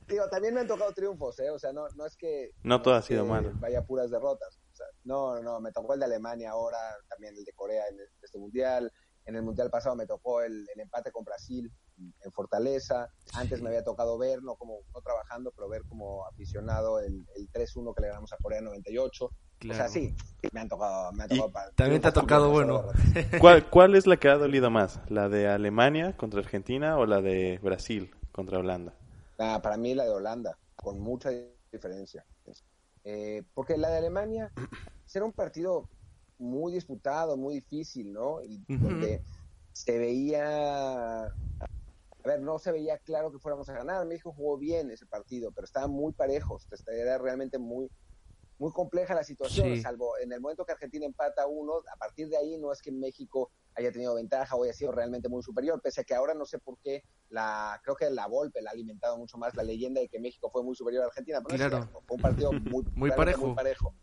Digo, 0.09 0.27
también 0.29 0.53
me 0.53 0.59
han 0.59 0.67
tocado 0.67 0.91
triunfos, 0.91 1.39
¿eh? 1.39 1.49
O 1.51 1.57
sea, 1.57 1.71
no, 1.71 1.87
no 1.95 2.05
es 2.05 2.17
que... 2.17 2.51
No 2.63 2.81
todo 2.81 2.95
ha 2.95 3.01
sido 3.01 3.25
malo. 3.25 3.51
Vaya 3.55 3.81
puras 3.81 4.11
derrotas. 4.11 4.59
O 4.73 4.75
sea, 4.75 4.87
no, 5.05 5.41
no, 5.41 5.61
me 5.61 5.71
tocó 5.71 5.93
el 5.93 6.01
de 6.01 6.05
Alemania 6.05 6.51
ahora, 6.51 6.77
también 7.07 7.33
el 7.37 7.45
de 7.45 7.53
Corea 7.53 7.87
en 7.87 7.97
este 8.21 8.37
mundial. 8.37 8.91
En 9.25 9.37
el 9.37 9.41
mundial 9.41 9.69
pasado 9.69 9.95
me 9.95 10.05
tocó 10.05 10.41
el, 10.41 10.67
el 10.75 10.81
empate 10.81 11.13
con 11.13 11.23
Brasil 11.23 11.71
en 11.97 12.31
Fortaleza. 12.31 13.09
Antes 13.33 13.61
me 13.61 13.69
había 13.69 13.83
tocado 13.83 14.17
ver, 14.17 14.41
no 14.43 14.55
como 14.55 14.79
no 14.93 15.01
trabajando, 15.01 15.51
pero 15.55 15.69
ver 15.69 15.83
como 15.87 16.25
aficionado 16.25 16.99
el, 16.99 17.25
el 17.35 17.51
3-1 17.51 17.93
que 17.95 18.01
le 18.01 18.07
ganamos 18.07 18.33
a 18.33 18.37
Corea 18.37 18.59
en 18.59 18.65
98. 18.65 19.25
O 19.25 19.73
sea, 19.73 19.87
sí, 19.87 20.13
me 20.51 20.59
han 20.59 20.67
tocado. 20.67 21.11
Me 21.13 21.23
han 21.23 21.29
tocado 21.29 21.71
también 21.75 22.01
te 22.01 22.07
ha 22.09 22.11
tocado 22.11 22.49
bueno. 22.49 22.83
¿Cuál, 23.39 23.69
¿Cuál 23.69 23.95
es 23.95 24.07
la 24.07 24.17
que 24.17 24.27
ha 24.27 24.37
dolido 24.37 24.69
más? 24.69 24.99
¿La 25.09 25.29
de 25.29 25.47
Alemania 25.47 26.17
contra 26.17 26.41
Argentina 26.41 26.97
o 26.97 27.05
la 27.05 27.21
de 27.21 27.59
Brasil 27.63 28.13
contra 28.31 28.59
Holanda? 28.59 28.93
Ah, 29.39 29.61
para 29.63 29.77
mí 29.77 29.95
la 29.95 30.03
de 30.03 30.11
Holanda, 30.11 30.57
con 30.75 30.99
mucha 30.99 31.29
diferencia. 31.71 32.25
Eh, 33.05 33.43
porque 33.53 33.77
la 33.77 33.89
de 33.89 33.97
Alemania 33.97 34.51
era 35.13 35.25
un 35.25 35.33
partido 35.33 35.89
muy 36.39 36.73
disputado, 36.73 37.37
muy 37.37 37.55
difícil, 37.55 38.11
¿no? 38.11 38.41
Y 38.43 38.63
donde 38.67 39.21
se 39.71 39.97
veía 39.97 41.33
a 42.23 42.29
ver, 42.29 42.41
no 42.41 42.57
se 42.57 42.71
veía 42.71 42.97
claro 42.99 43.31
que 43.31 43.39
fuéramos 43.39 43.67
a 43.69 43.73
ganar. 43.73 44.05
México 44.05 44.31
jugó 44.31 44.57
bien 44.57 44.89
ese 44.91 45.05
partido, 45.05 45.51
pero 45.51 45.65
estaban 45.65 45.91
muy 45.91 46.13
parejos. 46.13 46.67
Era 46.87 47.17
realmente 47.17 47.59
muy, 47.59 47.89
muy 48.59 48.71
compleja 48.71 49.13
la 49.13 49.25
situación, 49.25 49.81
salvo 49.81 50.17
en 50.19 50.31
el 50.31 50.39
momento 50.39 50.65
que 50.65 50.71
Argentina 50.71 51.05
empata 51.05 51.45
uno, 51.47 51.81
a 51.91 51.97
partir 51.97 52.29
de 52.29 52.37
ahí 52.37 52.57
no 52.57 52.71
es 52.71 52.81
que 52.81 52.93
México 52.93 53.51
haya 53.75 53.91
tenido 53.91 54.13
ventaja 54.13 54.55
o 54.55 54.63
haya 54.63 54.73
sido 54.73 54.93
realmente 54.93 55.27
muy 55.27 55.43
superior, 55.43 55.81
pese 55.81 56.01
a 56.01 56.03
que 56.05 56.15
ahora 56.15 56.33
no 56.33 56.45
sé 56.45 56.59
por 56.59 56.77
qué, 56.79 57.03
la 57.29 57.81
creo 57.83 57.95
que 57.95 58.09
la 58.09 58.27
Volpe 58.27 58.61
la 58.61 58.69
ha 58.69 58.73
alimentado 58.73 59.17
mucho 59.17 59.37
más 59.37 59.53
la 59.55 59.63
leyenda 59.63 59.99
de 59.99 60.07
que 60.07 60.19
México 60.19 60.49
fue 60.49 60.63
muy 60.63 60.75
superior 60.75 61.03
a 61.03 61.07
Argentina, 61.07 61.41
pero 61.45 61.89
fue 62.07 62.15
un 62.15 62.21
partido 62.21 62.51
muy, 62.71 62.85
muy 62.95 63.11
parejo. 63.11 63.53
parejo. 63.53 63.93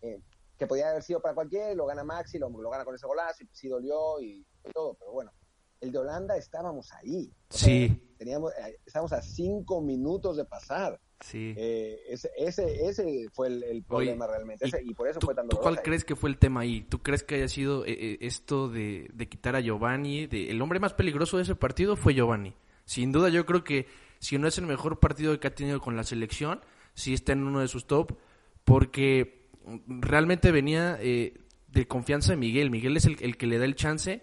Eh, 0.00 0.22
que 0.56 0.66
podía 0.66 0.90
haber 0.90 1.02
sido 1.02 1.20
para 1.20 1.34
cualquiera, 1.34 1.74
lo 1.74 1.86
gana 1.86 2.02
Maxi, 2.02 2.38
lo, 2.38 2.48
lo 2.48 2.70
gana 2.70 2.84
con 2.84 2.94
ese 2.94 3.06
golazo 3.06 3.44
y 3.44 3.48
sí 3.52 3.68
dolió 3.68 4.20
y 4.20 4.46
todo, 4.72 4.94
pero 4.94 5.12
bueno, 5.12 5.32
el 5.80 5.92
de 5.92 5.98
Holanda 5.98 6.36
estábamos 6.36 6.92
ahí. 6.92 7.30
sí. 7.50 8.04
Teníamos, 8.18 8.52
eh, 8.54 8.80
estábamos 8.84 9.12
a 9.12 9.22
cinco 9.22 9.80
minutos 9.80 10.36
de 10.36 10.44
pasar. 10.44 11.00
Sí. 11.20 11.54
Eh, 11.56 12.00
ese, 12.08 12.30
ese, 12.36 13.28
fue 13.32 13.46
el, 13.46 13.84
problema 13.84 14.26
realmente. 14.26 14.68
y, 14.84 14.92
por 14.92 15.08
eso 15.08 15.20
fue 15.20 15.36
tan 15.36 15.48
¿Tú 15.48 15.56
cuál 15.58 15.82
crees 15.82 16.04
que 16.04 16.16
fue 16.16 16.30
el 16.30 16.36
tema 16.36 16.60
ahí? 16.60 16.82
¿Tú 16.82 17.00
crees 17.00 17.22
que 17.22 17.36
haya 17.36 17.48
sido 17.48 17.84
eh, 17.86 18.18
esto 18.20 18.68
de, 18.68 19.08
quitar 19.30 19.54
a 19.54 19.60
Giovanni? 19.60 20.26
De, 20.26 20.50
el 20.50 20.60
hombre 20.60 20.80
más 20.80 20.94
peligroso 20.94 21.36
de 21.36 21.44
ese 21.44 21.54
partido 21.54 21.94
fue 21.94 22.14
Giovanni. 22.14 22.54
Sin 22.84 23.12
duda, 23.12 23.28
yo 23.28 23.46
creo 23.46 23.62
que 23.62 23.86
si 24.18 24.36
no 24.36 24.48
es 24.48 24.58
el 24.58 24.66
mejor 24.66 24.98
partido 24.98 25.38
que 25.38 25.46
ha 25.46 25.54
tenido 25.54 25.80
con 25.80 25.96
la 25.96 26.02
selección, 26.02 26.60
sí 26.94 27.14
está 27.14 27.32
en 27.32 27.44
uno 27.44 27.60
de 27.60 27.68
sus 27.68 27.86
top, 27.86 28.18
porque 28.64 29.48
realmente 29.86 30.50
venía 30.50 30.96
de 30.96 31.86
confianza 31.86 32.32
de 32.32 32.36
Miguel. 32.36 32.70
Miguel 32.70 32.96
es 32.96 33.04
el, 33.04 33.16
el 33.20 33.36
que 33.36 33.46
le 33.46 33.58
da 33.58 33.64
el 33.64 33.76
chance 33.76 34.22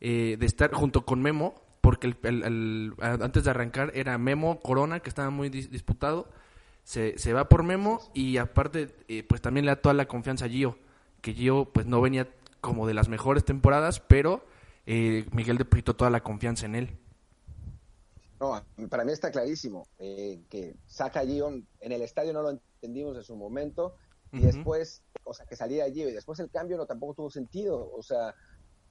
eh, 0.00 0.36
de 0.38 0.46
estar 0.46 0.72
junto 0.72 1.04
con 1.04 1.20
Memo, 1.22 1.54
porque 1.80 2.14
el, 2.22 2.94
antes 3.00 3.44
de 3.44 3.50
arrancar 3.50 3.90
era 3.94 4.16
Memo 4.16 4.60
Corona, 4.60 5.00
que 5.00 5.08
estaba 5.08 5.30
muy 5.30 5.48
disputado. 5.48 6.28
Se, 6.84 7.18
se, 7.18 7.32
va 7.32 7.48
por 7.48 7.64
Memo 7.64 8.00
y 8.14 8.38
aparte, 8.38 8.94
eh, 9.08 9.22
pues 9.22 9.42
también 9.42 9.66
le 9.66 9.72
da 9.72 9.82
toda 9.82 9.94
la 9.94 10.08
confianza 10.08 10.46
a 10.46 10.48
Gio, 10.48 10.78
que 11.20 11.34
Gio 11.34 11.66
pues 11.66 11.86
no 11.86 12.00
venía 12.00 12.28
como 12.60 12.86
de 12.86 12.94
las 12.94 13.08
mejores 13.08 13.44
temporadas, 13.44 14.00
pero 14.00 14.44
eh, 14.86 15.26
Miguel 15.32 15.58
depositó 15.58 15.94
toda 15.94 16.10
la 16.10 16.22
confianza 16.22 16.64
en 16.66 16.76
él. 16.76 16.96
No, 18.40 18.62
para 18.88 19.04
mí 19.04 19.12
está 19.12 19.30
clarísimo 19.32 19.86
que 19.98 20.76
saca 20.86 21.20
a 21.20 21.26
Gio, 21.26 21.48
en 21.80 21.92
el 21.92 22.02
estadio 22.02 22.32
no 22.32 22.42
lo 22.42 22.50
entendimos 22.50 23.16
en 23.16 23.24
su 23.24 23.36
momento, 23.36 23.96
y 24.32 24.40
después, 24.40 25.02
o 25.24 25.34
sea, 25.34 25.44
que 25.46 25.56
salía 25.56 25.90
Gio, 25.90 26.08
y 26.08 26.12
después 26.12 26.38
el 26.38 26.48
cambio 26.48 26.76
no 26.76 26.86
tampoco 26.86 27.14
tuvo 27.14 27.30
sentido, 27.30 27.90
o 27.92 28.02
sea, 28.02 28.34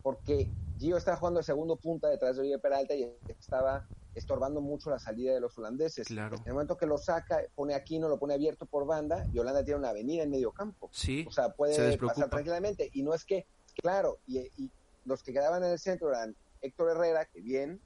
porque 0.04 0.50
Gio 0.78 0.98
estaba 0.98 1.18
jugando 1.18 1.40
de 1.40 1.44
segundo 1.44 1.76
punta 1.78 2.08
detrás 2.08 2.36
de 2.36 2.42
Oribe 2.42 2.60
Peralta 2.60 2.94
y 2.94 3.12
estaba 3.28 3.88
estorbando 4.14 4.62
mucho 4.62 4.90
la 4.90 5.00
salida 5.00 5.34
de 5.34 5.40
los 5.40 5.58
holandeses. 5.58 6.10
En 6.10 6.18
el 6.18 6.54
momento 6.54 6.78
que 6.78 6.86
lo 6.86 6.98
saca, 6.98 7.42
pone 7.56 7.76
Aquino, 7.76 8.10
lo 8.10 8.18
pone 8.18 8.34
abierto 8.34 8.66
por 8.66 8.86
banda 8.86 9.26
y 9.32 9.40
Holanda 9.40 9.64
tiene 9.64 9.80
una 9.80 9.90
avenida 9.90 10.24
en 10.24 10.32
medio 10.32 10.52
campo. 10.52 10.90
Sí, 10.92 11.26
o 11.28 11.32
sea, 11.32 11.50
puede 11.50 11.98
pasar 11.98 12.30
tranquilamente. 12.30 12.90
Y 12.94 13.04
no 13.04 13.14
es 13.14 13.26
que, 13.26 13.46
claro, 13.82 14.20
y, 14.28 14.72
los 15.06 15.24
que 15.24 15.32
quedaban 15.32 15.64
en 15.64 15.72
el 15.72 15.80
centro 15.80 16.10
eran 16.10 16.36
Héctor 16.62 16.92
Herrera, 16.92 17.26
que 17.26 17.42
bien, 17.42 17.80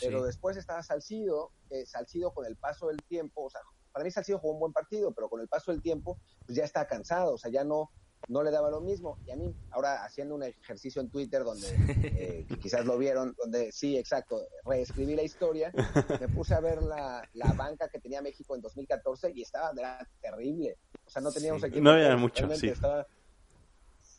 pero 0.00 0.24
después 0.24 0.56
estaba 0.56 0.82
Salcido, 0.82 1.50
que 1.68 1.86
Salcido 1.86 2.32
con 2.32 2.46
el 2.46 2.56
paso 2.56 2.88
del 2.88 3.02
tiempo, 3.02 3.44
o 3.44 3.50
sea, 3.50 3.60
para 3.92 4.04
mí 4.04 4.10
Salcido 4.10 4.38
jugó 4.38 4.54
un 4.54 4.60
buen 4.60 4.72
partido, 4.72 5.12
pero 5.12 5.28
con 5.28 5.40
el 5.40 5.48
paso 5.48 5.72
del 5.72 5.82
tiempo, 5.82 6.18
pues 6.46 6.56
ya 6.56 6.64
está 6.64 6.86
cansado, 6.86 7.34
o 7.34 7.38
sea, 7.38 7.50
ya 7.50 7.64
no, 7.64 7.90
no 8.28 8.42
le 8.42 8.50
daba 8.50 8.70
lo 8.70 8.80
mismo. 8.80 9.18
Y 9.26 9.30
a 9.30 9.36
mí, 9.36 9.54
ahora 9.70 10.04
haciendo 10.04 10.34
un 10.34 10.42
ejercicio 10.42 11.00
en 11.00 11.10
Twitter 11.10 11.44
donde 11.44 11.68
eh, 12.02 12.46
quizás 12.60 12.84
lo 12.84 12.98
vieron, 12.98 13.34
donde 13.38 13.72
sí, 13.72 13.96
exacto, 13.96 14.40
reescribí 14.64 15.14
la 15.14 15.22
historia, 15.22 15.72
me 16.20 16.28
puse 16.28 16.54
a 16.54 16.60
ver 16.60 16.82
la, 16.82 17.28
la 17.34 17.52
banca 17.52 17.88
que 17.88 18.00
tenía 18.00 18.22
México 18.22 18.54
en 18.54 18.62
2014 18.62 19.32
y 19.34 19.42
estaba 19.42 19.72
terrible. 20.20 20.76
O 21.06 21.10
sea, 21.10 21.22
no 21.22 21.32
teníamos 21.32 21.62
equipo. 21.64 21.82
No 21.82 21.90
había 21.90 22.16
mucho, 22.16 22.48
sí. 22.56 22.72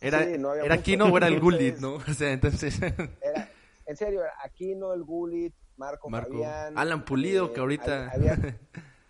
Era, 0.01 0.23
era 0.23 0.75
Aquino 0.75 1.05
o 1.05 1.17
era 1.17 1.27
el 1.27 1.39
Gullit, 1.39 1.77
¿no? 1.79 1.95
O 1.95 2.13
sea, 2.13 2.31
entonces... 2.31 2.79
Era, 3.21 3.49
en 3.87 3.95
serio, 3.95 4.21
Aquino, 4.43 4.93
el 4.93 5.03
Gullit, 5.03 5.53
Marco, 5.77 6.09
Marco 6.09 6.31
Fabián, 6.31 6.77
Alan 6.77 7.05
Pulido, 7.05 7.53
que 7.53 7.59
eh, 7.59 7.61
ahorita... 7.61 8.13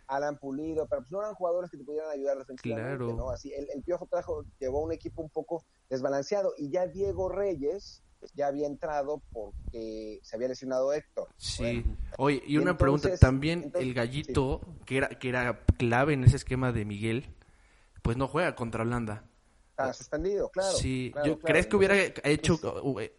Alan 0.07 0.37
Pulido, 0.37 0.87
pero 0.87 1.01
pues 1.01 1.11
no 1.11 1.21
eran 1.21 1.33
jugadores 1.33 1.69
que 1.71 1.77
te 1.77 1.83
pudieran 1.83 2.09
ayudar 2.09 2.37
defensivamente, 2.37 2.97
claro. 2.97 3.13
¿no? 3.15 3.29
Así, 3.29 3.53
el, 3.53 3.67
el, 3.73 3.83
Piojo 3.83 4.07
trajo, 4.07 4.45
llevó 4.59 4.81
un 4.81 4.91
equipo 4.91 5.21
un 5.21 5.29
poco 5.29 5.63
desbalanceado 5.89 6.53
y 6.57 6.69
ya 6.69 6.87
Diego 6.87 7.29
Reyes 7.29 8.03
ya 8.33 8.47
había 8.47 8.67
entrado 8.67 9.21
porque 9.31 10.19
se 10.23 10.35
había 10.35 10.47
lesionado 10.47 10.93
Héctor. 10.93 11.29
Sí. 11.37 11.85
Oye, 12.17 12.41
y 12.45 12.57
una 12.57 12.77
pregunta, 12.77 13.15
también 13.17 13.71
el 13.75 13.93
gallito, 13.93 14.61
que 14.85 14.97
era 14.97 15.09
que 15.09 15.29
era 15.29 15.65
clave 15.77 16.13
en 16.13 16.23
ese 16.23 16.37
esquema 16.37 16.71
de 16.71 16.85
Miguel, 16.85 17.27
pues 18.01 18.17
no 18.17 18.27
juega 18.27 18.55
contra 18.55 18.83
Holanda. 18.83 19.25
Está 19.71 19.93
suspendido, 19.93 20.49
claro. 20.49 20.75
Sí, 20.77 21.13
¿crees 21.43 21.67
que 21.67 21.75
hubiera 21.75 21.95
hecho 22.23 22.57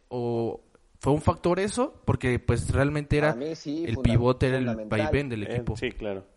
o, 0.09 0.61
fue 0.99 1.12
un 1.12 1.20
factor 1.20 1.61
eso? 1.61 2.01
Porque 2.05 2.38
pues 2.38 2.72
realmente 2.72 3.18
era 3.18 3.37
el 3.37 3.99
pivote, 4.03 4.49
era 4.49 4.59
el 4.59 4.87
vaivén 4.87 5.29
del 5.29 5.44
equipo. 5.44 5.77
sí, 5.77 5.92
claro 5.92 6.36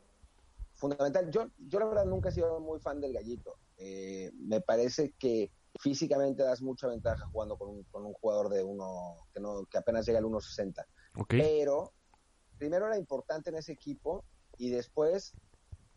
fundamental. 0.79 1.29
Yo, 1.29 1.51
yo 1.57 1.79
la 1.79 1.85
verdad 1.85 2.05
nunca 2.05 2.29
he 2.29 2.31
sido 2.31 2.59
muy 2.59 2.79
fan 2.79 3.01
del 3.01 3.13
gallito. 3.13 3.57
Eh, 3.77 4.31
me 4.33 4.61
parece 4.61 5.13
que 5.19 5.51
físicamente 5.79 6.41
das 6.41 6.61
mucha 6.61 6.87
ventaja 6.87 7.25
jugando 7.27 7.57
con 7.57 7.69
un, 7.69 7.83
con 7.83 8.05
un 8.05 8.13
jugador 8.13 8.49
de 8.49 8.63
uno 8.63 9.15
que, 9.33 9.39
no, 9.39 9.65
que 9.65 9.77
apenas 9.77 10.05
llega 10.05 10.19
al 10.19 10.25
1.60. 10.25 10.85
Pero 11.27 11.93
primero 12.57 12.87
era 12.87 12.97
importante 12.97 13.49
en 13.49 13.57
ese 13.57 13.73
equipo 13.73 14.25
y 14.57 14.69
después 14.69 15.33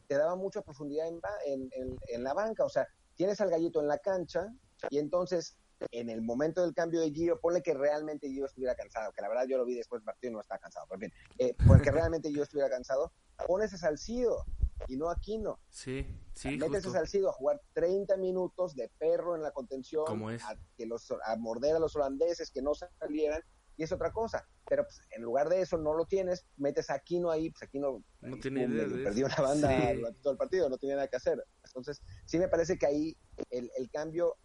te 0.08 0.16
daba 0.16 0.36
mucha 0.36 0.62
profundidad 0.62 1.06
en, 1.08 1.70
en, 1.72 1.96
en, 2.08 2.24
la 2.24 2.34
banca. 2.34 2.64
O 2.64 2.68
sea, 2.68 2.86
tienes 3.14 3.40
al 3.40 3.50
gallito 3.50 3.80
en 3.80 3.88
la 3.88 3.98
cancha 3.98 4.52
y 4.90 4.98
entonces 4.98 5.56
en 5.90 6.10
el 6.10 6.22
momento 6.22 6.62
del 6.62 6.74
cambio 6.74 7.00
de 7.00 7.10
Gio, 7.10 7.40
ponle 7.40 7.62
que 7.62 7.74
realmente 7.74 8.28
Gio 8.28 8.46
estuviera 8.46 8.74
cansado, 8.74 9.12
que 9.12 9.22
la 9.22 9.28
verdad 9.28 9.46
yo 9.48 9.58
lo 9.58 9.64
vi 9.64 9.74
después 9.74 10.00
del 10.00 10.06
partido 10.06 10.30
y 10.30 10.34
no 10.34 10.40
está 10.40 10.56
cansado, 10.58 10.86
pero 10.88 11.00
bien, 11.00 11.12
eh, 11.38 11.56
porque 11.66 11.90
realmente 12.12 12.30
Gio 12.30 12.44
estuviera 12.44 12.70
cansado, 12.70 13.12
pones 13.48 13.74
a 13.74 13.78
Salcido 13.78 14.44
y 14.88 14.96
no 14.96 15.10
Aquino. 15.10 15.60
Sí, 15.68 16.06
sí. 16.34 16.56
Metes 16.56 16.86
a 16.86 16.90
Salcido 16.90 17.28
a 17.28 17.32
jugar 17.32 17.60
30 17.74 18.16
minutos 18.16 18.74
de 18.74 18.90
perro 18.98 19.36
en 19.36 19.42
la 19.42 19.52
contención, 19.52 20.04
A, 20.42 20.56
que 20.76 20.86
los, 20.86 21.10
a 21.10 21.36
morder 21.36 21.76
a 21.76 21.78
los 21.78 21.94
holandeses, 21.96 22.50
que 22.50 22.62
no 22.62 22.72
salieran, 22.74 23.42
y 23.76 23.82
es 23.84 23.92
otra 23.92 24.12
cosa. 24.12 24.46
Pero 24.68 24.84
pues, 24.84 25.00
en 25.10 25.22
lugar 25.22 25.48
de 25.48 25.60
eso 25.60 25.78
no 25.78 25.94
lo 25.94 26.06
tienes, 26.06 26.46
metes 26.56 26.90
a 26.90 26.94
Aquino 26.94 27.30
ahí, 27.30 27.50
pues 27.50 27.62
Aquino 27.62 28.02
no 28.20 28.36
tiene 28.38 28.64
idea 28.64 28.86
perdió 29.04 29.28
la 29.28 29.40
banda 29.40 29.94
durante 29.94 30.20
todo 30.20 30.32
el 30.32 30.38
partido, 30.38 30.68
no 30.68 30.78
tenía 30.78 30.96
nada 30.96 31.08
que 31.08 31.16
hacer. 31.16 31.44
Entonces, 31.64 32.02
sí 32.26 32.38
me 32.38 32.48
parece 32.48 32.78
que 32.78 32.86
ahí 32.86 33.16
el, 33.50 33.70
el 33.76 33.90
cambio 33.90 34.36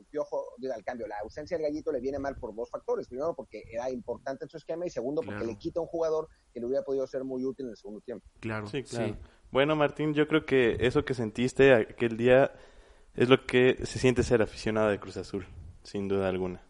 al 0.00 0.06
piojo, 0.06 0.44
digo, 0.58 0.72
al 0.74 0.84
cambio, 0.84 1.06
la 1.06 1.18
ausencia 1.22 1.56
del 1.56 1.66
gallito 1.66 1.92
le 1.92 2.00
viene 2.00 2.18
mal 2.18 2.36
por 2.36 2.54
dos 2.54 2.70
factores. 2.70 3.06
Primero, 3.08 3.34
porque 3.34 3.62
era 3.70 3.90
importante 3.90 4.44
en 4.44 4.48
su 4.48 4.56
esquema 4.56 4.86
y 4.86 4.90
segundo, 4.90 5.22
porque 5.22 5.44
le 5.44 5.56
quita 5.56 5.80
un 5.80 5.86
jugador 5.86 6.28
que 6.52 6.60
le 6.60 6.66
hubiera 6.66 6.82
podido 6.82 7.06
ser 7.06 7.24
muy 7.24 7.44
útil 7.44 7.66
en 7.66 7.70
el 7.70 7.76
segundo 7.76 8.00
tiempo. 8.00 8.26
Claro, 8.40 8.66
sí, 8.66 8.82
claro. 8.82 9.16
Bueno, 9.50 9.76
Martín, 9.76 10.14
yo 10.14 10.28
creo 10.28 10.44
que 10.44 10.76
eso 10.80 11.04
que 11.04 11.14
sentiste 11.14 11.74
aquel 11.74 12.16
día 12.16 12.52
es 13.14 13.28
lo 13.28 13.44
que 13.46 13.84
se 13.84 13.98
siente 13.98 14.22
ser 14.22 14.42
aficionado 14.42 14.88
de 14.88 15.00
Cruz 15.00 15.16
Azul, 15.16 15.46
sin 15.82 16.08
duda 16.08 16.28
alguna. 16.28 16.62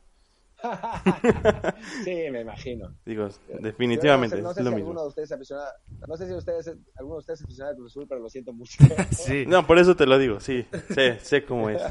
sí, 2.05 2.15
me 2.31 2.43
imagino. 2.43 2.95
Digo, 3.05 3.29
definitivamente. 3.61 4.41
No 4.41 4.53
sé, 4.53 4.63
si 4.63 4.69
alguno 4.69 5.03
de 5.03 5.09
ustedes 5.09 5.33
aficionado, 5.33 5.71
no 6.07 6.17
sé 6.17 6.27
si 6.27 6.35
ustedes, 6.35 6.77
alguno 6.97 7.17
de 7.17 7.21
ustedes 7.21 7.41
es 7.41 7.45
aficionado 7.45 7.75
de 7.75 7.79
Cruz 7.79 7.93
Azul, 7.93 8.07
pero 8.09 8.21
lo 8.21 8.29
siento 8.29 8.53
mucho. 8.53 8.83
sí. 9.11 9.45
No, 9.47 9.67
por 9.67 9.79
eso 9.79 9.97
te 9.97 10.07
lo 10.07 10.19
digo, 10.19 10.41
sí, 10.41 10.67
sé, 10.95 11.19
sé 11.21 11.45
cómo 11.45 11.71
es. 11.71 11.83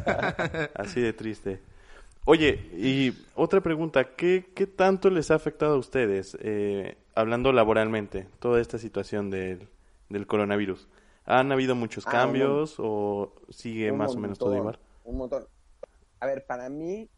Así 0.76 1.02
de 1.02 1.14
triste. 1.14 1.62
Oye, 2.26 2.70
y 2.78 3.14
otra 3.36 3.62
pregunta, 3.62 4.16
¿qué, 4.16 4.52
qué 4.54 4.68
tanto 4.68 5.10
les 5.10 5.32
ha 5.32 5.36
afectado 5.36 5.76
a 5.76 5.78
ustedes, 5.78 6.38
eh, 6.42 6.98
hablando 7.16 7.52
laboralmente, 7.52 8.28
toda 8.40 8.62
esta 8.62 8.78
situación 8.78 9.30
del, 9.30 9.68
del 10.10 10.28
coronavirus? 10.28 10.88
¿Han 11.26 11.52
habido 11.52 11.76
muchos 11.76 12.06
ah, 12.08 12.12
cambios 12.12 12.76
o 12.78 13.34
sigue 13.50 13.92
más 13.92 14.16
o 14.16 14.20
menos 14.20 14.38
todo 14.38 14.56
igual? 14.56 14.80
Un 15.06 15.18
montón. 15.18 15.48
A 16.20 16.26
ver, 16.26 16.46
para 16.46 16.70
mí, 16.70 17.10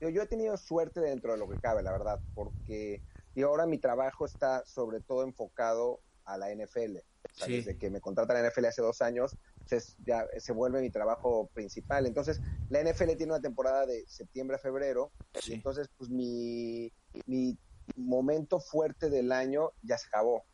yo, 0.00 0.22
he 0.22 0.26
tenido 0.26 0.56
suerte 0.56 1.00
dentro 1.00 1.32
de 1.32 1.38
lo 1.38 1.48
que 1.48 1.58
cabe, 1.58 1.82
la 1.82 1.92
verdad, 1.92 2.20
porque 2.34 3.02
y 3.34 3.42
ahora 3.42 3.66
mi 3.66 3.78
trabajo 3.78 4.24
está 4.24 4.64
sobre 4.66 5.00
todo 5.00 5.22
enfocado 5.22 6.00
a 6.24 6.36
la 6.36 6.52
NFL. 6.54 6.98
Desde 7.46 7.78
que 7.78 7.90
me 7.90 8.00
contrata 8.00 8.34
la 8.34 8.48
NFL 8.48 8.66
hace 8.66 8.82
dos 8.82 9.02
años, 9.02 9.36
pues 9.68 9.96
ya 10.04 10.26
se 10.38 10.52
vuelve 10.52 10.80
mi 10.80 10.90
trabajo 10.90 11.48
principal. 11.54 12.06
Entonces, 12.06 12.40
la 12.70 12.82
NFL 12.82 13.16
tiene 13.16 13.32
una 13.32 13.40
temporada 13.40 13.86
de 13.86 14.04
septiembre 14.08 14.56
a 14.56 14.58
febrero, 14.58 15.12
y 15.46 15.54
entonces, 15.54 15.88
pues 15.96 16.10
mi, 16.10 16.92
mi 17.26 17.56
momento 17.96 18.60
fuerte 18.60 19.10
del 19.10 19.32
año 19.32 19.70
ya 19.82 19.96
se 19.96 20.08
acabó. 20.08 20.44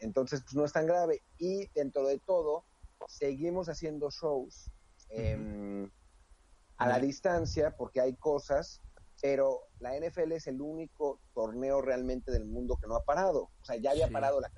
entonces, 0.00 0.42
pues 0.42 0.54
no 0.54 0.64
es 0.64 0.72
tan 0.72 0.86
grave. 0.86 1.22
Y 1.38 1.68
dentro 1.74 2.06
de 2.06 2.18
todo, 2.18 2.64
seguimos 3.08 3.68
haciendo 3.68 4.10
shows 4.10 4.70
a 6.78 6.88
la 6.88 6.98
distancia 6.98 7.76
porque 7.76 8.00
hay 8.00 8.14
cosas, 8.16 8.80
pero 9.20 9.62
la 9.80 9.98
NFL 9.98 10.32
es 10.32 10.46
el 10.46 10.60
único 10.60 11.20
torneo 11.34 11.80
realmente 11.82 12.30
del 12.30 12.46
mundo 12.46 12.76
que 12.80 12.86
no 12.86 12.96
ha 12.96 13.04
parado. 13.04 13.50
O 13.60 13.64
sea, 13.64 13.76
ya 13.76 13.90
había 13.90 14.08
parado 14.08 14.40
la, 14.40 14.50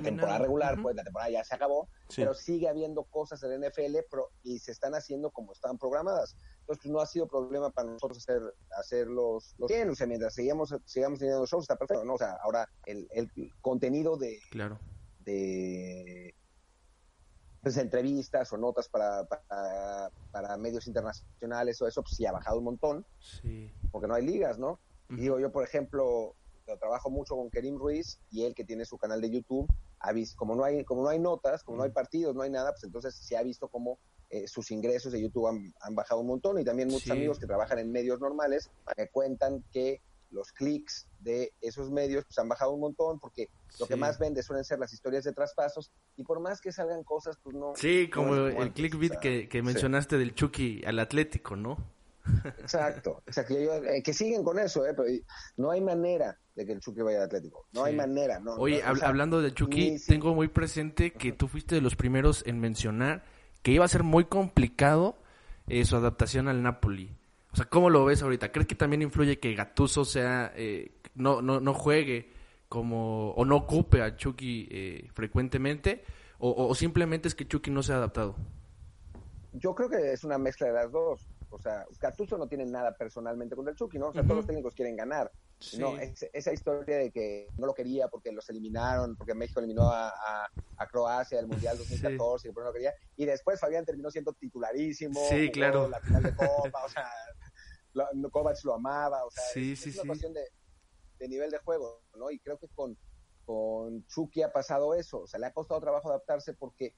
temporada 0.00 0.38
regular, 0.38 0.80
pues 0.80 0.96
la 0.96 1.04
temporada 1.04 1.30
ya 1.30 1.44
se 1.44 1.54
acabó, 1.54 1.88
pero 2.14 2.34
sigue 2.34 2.68
habiendo 2.68 3.04
cosas 3.04 3.42
en 3.42 3.60
la 3.60 3.68
NFL 3.68 3.96
y 4.42 4.58
se 4.58 4.72
están 4.72 4.94
haciendo 4.94 5.30
como 5.30 5.52
están 5.52 5.76
programadas. 5.78 6.34
Entonces, 6.60 6.82
pues, 6.82 6.86
no 6.86 7.00
ha 7.00 7.06
sido 7.06 7.28
problema 7.28 7.70
para 7.70 7.90
nosotros 7.90 8.18
hacer, 8.18 8.42
hacer 8.78 9.06
los, 9.06 9.54
bien. 9.68 9.90
O 9.90 9.94
sea, 9.94 10.06
mientras 10.06 10.34
sigamos, 10.34 10.74
sigamos 10.86 11.18
teniendo 11.18 11.40
los 11.40 11.50
shows, 11.50 11.64
está 11.64 11.76
perfecto, 11.76 12.04
¿no? 12.04 12.14
O 12.14 12.18
sea, 12.18 12.38
ahora 12.42 12.68
el, 12.86 13.06
el 13.12 13.30
contenido 13.60 14.16
de... 14.16 14.40
Claro. 14.50 14.80
de 15.20 16.34
pues, 17.66 17.78
entrevistas 17.78 18.52
o 18.52 18.56
notas 18.56 18.88
para, 18.88 19.24
para, 19.24 20.56
medios 20.56 20.86
internacionales 20.86 21.82
o 21.82 21.88
eso, 21.88 22.00
pues 22.00 22.14
sí 22.14 22.24
ha 22.24 22.30
bajado 22.30 22.58
un 22.58 22.64
montón, 22.64 23.04
sí. 23.18 23.72
porque 23.90 24.06
no 24.06 24.14
hay 24.14 24.24
ligas, 24.24 24.56
¿no? 24.56 24.78
Digo, 25.08 25.40
yo, 25.40 25.50
por 25.50 25.64
ejemplo, 25.64 26.36
trabajo 26.78 27.10
mucho 27.10 27.34
con 27.34 27.50
Kerim 27.50 27.76
Ruiz 27.76 28.20
y 28.30 28.44
él 28.44 28.54
que 28.54 28.64
tiene 28.64 28.84
su 28.84 28.98
canal 28.98 29.20
de 29.20 29.30
YouTube, 29.30 29.68
ha 29.98 30.12
visto, 30.12 30.36
como 30.36 30.54
no 30.54 30.62
hay, 30.62 30.84
como 30.84 31.02
no 31.02 31.08
hay 31.08 31.18
notas, 31.18 31.64
como 31.64 31.78
no 31.78 31.82
hay 31.82 31.90
partidos, 31.90 32.36
no 32.36 32.42
hay 32.42 32.50
nada, 32.50 32.70
pues 32.70 32.84
entonces 32.84 33.16
se 33.16 33.36
ha 33.36 33.42
visto 33.42 33.66
como 33.66 33.98
eh, 34.30 34.46
sus 34.46 34.70
ingresos 34.70 35.10
de 35.10 35.20
YouTube 35.20 35.48
han, 35.48 35.94
bajado 35.96 36.20
un 36.20 36.28
montón. 36.28 36.60
Y 36.60 36.64
también 36.64 36.88
muchos 36.88 37.10
amigos 37.10 37.40
que 37.40 37.46
trabajan 37.46 37.80
en 37.80 37.90
medios 37.90 38.20
normales 38.20 38.70
me 38.96 39.08
cuentan 39.08 39.64
que 39.72 40.00
los 40.30 40.52
clics 40.52 41.05
de 41.26 41.52
esos 41.60 41.90
medios 41.90 42.24
pues 42.24 42.38
han 42.38 42.48
bajado 42.48 42.70
un 42.70 42.80
montón 42.80 43.18
porque 43.18 43.50
lo 43.80 43.86
que 43.86 43.96
más 43.96 44.18
vende 44.18 44.42
suelen 44.42 44.64
ser 44.64 44.78
las 44.78 44.92
historias 44.92 45.24
de 45.24 45.32
traspasos 45.32 45.90
y 46.16 46.22
por 46.22 46.38
más 46.40 46.60
que 46.60 46.70
salgan 46.70 47.02
cosas 47.02 47.36
pues 47.42 47.54
no 47.56 47.72
sí 47.74 48.08
como, 48.08 48.46
el 48.46 48.72
clickbait 48.72 49.16
que, 49.18 49.48
que 49.48 49.60
mencionaste 49.60 50.16
del 50.18 50.34
Chucky 50.34 50.84
al 50.86 51.00
Atlético 51.00 51.56
no 51.56 51.76
exacto 52.58 53.22
exacto 53.26 53.54
eh, 53.54 54.02
que 54.04 54.14
siguen 54.14 54.44
con 54.44 54.58
eso 54.60 54.86
eh, 54.86 54.94
pero 54.96 55.08
no 55.56 55.72
hay 55.72 55.80
manera 55.80 56.38
de 56.54 56.64
que 56.64 56.72
el 56.72 56.80
Chucky 56.80 57.02
vaya 57.02 57.18
al 57.18 57.24
Atlético 57.24 57.66
no 57.72 57.84
hay 57.84 57.94
manera 57.96 58.38
no 58.38 58.54
oye 58.54 58.82
hablando 58.84 59.42
del 59.42 59.52
Chucky 59.52 59.98
tengo 60.06 60.32
muy 60.32 60.46
presente 60.46 61.12
que 61.12 61.32
tú 61.32 61.48
fuiste 61.48 61.74
de 61.74 61.80
los 61.80 61.96
primeros 61.96 62.44
en 62.46 62.60
mencionar 62.60 63.24
que 63.62 63.72
iba 63.72 63.84
a 63.84 63.88
ser 63.88 64.04
muy 64.04 64.26
complicado 64.26 65.18
eh, 65.66 65.84
su 65.84 65.96
adaptación 65.96 66.46
al 66.46 66.62
Napoli 66.62 67.16
o 67.56 67.58
sea, 67.58 67.70
¿cómo 67.70 67.88
lo 67.88 68.04
ves 68.04 68.22
ahorita? 68.22 68.52
¿Crees 68.52 68.68
que 68.68 68.74
también 68.74 69.00
influye 69.00 69.40
que 69.40 69.54
Gatuso 69.54 70.04
sea, 70.04 70.52
eh, 70.56 71.00
no, 71.14 71.40
no, 71.40 71.58
no 71.58 71.72
juegue 71.72 72.30
como, 72.68 73.30
o 73.30 73.46
no 73.46 73.56
ocupe 73.56 74.02
a 74.02 74.14
Chucky 74.14 74.68
eh, 74.70 75.08
frecuentemente? 75.14 76.04
O, 76.38 76.74
simplemente 76.74 77.28
es 77.28 77.34
que 77.34 77.48
Chucky 77.48 77.70
no 77.70 77.82
se 77.82 77.94
ha 77.94 77.96
adaptado? 77.96 78.36
Yo 79.54 79.74
creo 79.74 79.88
que 79.88 80.12
es 80.12 80.22
una 80.22 80.36
mezcla 80.36 80.66
de 80.66 80.74
las 80.74 80.92
dos. 80.92 81.26
O 81.48 81.58
sea, 81.58 81.86
Gattuso 81.98 82.36
no 82.36 82.46
tiene 82.46 82.66
nada 82.66 82.94
personalmente 82.94 83.56
contra 83.56 83.72
el 83.72 83.78
Chucky, 83.78 83.98
¿no? 83.98 84.08
O 84.08 84.12
sea, 84.12 84.22
todos 84.22 84.36
los 84.36 84.46
técnicos 84.46 84.74
quieren 84.74 84.94
ganar. 84.94 85.32
No, 85.78 85.96
esa 85.98 86.52
historia 86.52 86.98
de 86.98 87.10
que 87.10 87.48
no 87.56 87.66
lo 87.66 87.72
quería 87.72 88.08
porque 88.08 88.32
los 88.32 88.46
eliminaron, 88.50 89.16
porque 89.16 89.32
México 89.32 89.60
eliminó 89.60 89.88
a, 89.88 90.12
a, 90.76 90.86
Croacia 90.88 91.38
del 91.38 91.46
Mundial 91.46 91.78
2014 91.78 92.48
y 92.48 92.52
por 92.52 92.64
no 92.64 92.68
lo 92.68 92.74
quería. 92.74 92.92
Y 93.16 93.24
después 93.24 93.58
Fabián 93.58 93.86
terminó 93.86 94.10
siendo 94.10 94.34
titularísimo. 94.34 95.18
Sí, 95.30 95.50
claro. 95.50 95.88
La 95.88 96.00
final 96.00 96.22
de 96.22 96.34
Copa, 96.36 96.84
o 96.84 96.88
sea, 96.90 97.10
Kovacs 98.30 98.64
lo 98.64 98.74
amaba, 98.74 99.24
o 99.24 99.30
sea, 99.30 99.62
es, 99.62 99.86
una 99.96 100.08
cuestión 100.08 100.32
de, 100.32 100.44
de, 101.18 101.28
nivel 101.28 101.50
de 101.50 101.58
juego, 101.58 102.02
¿no? 102.16 102.30
Y 102.30 102.38
creo 102.40 102.58
que 102.58 102.68
con, 102.68 102.96
con 103.44 104.06
Chucky 104.06 104.42
ha 104.42 104.52
pasado 104.52 104.94
eso, 104.94 105.20
o 105.20 105.26
sea, 105.26 105.40
le 105.40 105.46
ha 105.46 105.52
costado 105.52 105.80
trabajo 105.80 106.08
adaptarse 106.08 106.54
porque 106.54 106.94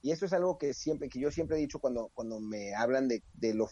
y 0.00 0.12
esto 0.12 0.26
es 0.26 0.32
algo 0.32 0.58
que 0.58 0.74
siempre, 0.74 1.08
que 1.08 1.20
yo 1.20 1.30
siempre 1.30 1.56
he 1.56 1.60
dicho 1.60 1.80
cuando, 1.80 2.10
cuando 2.14 2.40
me 2.40 2.74
hablan 2.74 3.08
de, 3.08 3.24
de 3.34 3.54
lo 3.54 3.68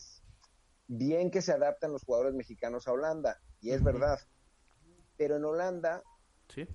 bien 0.89 1.31
que 1.31 1.43
se 1.43 1.53
adaptan 1.53 1.93
los 1.93 2.05
jugadores 2.05 2.35
mexicanos 2.35 2.87
a 2.87 2.93
Holanda, 2.93 3.41
y 3.61 3.71
es 3.71 3.83
verdad. 3.83 4.19
Pero 5.17 5.37
en 5.37 5.45
Holanda 5.45 6.03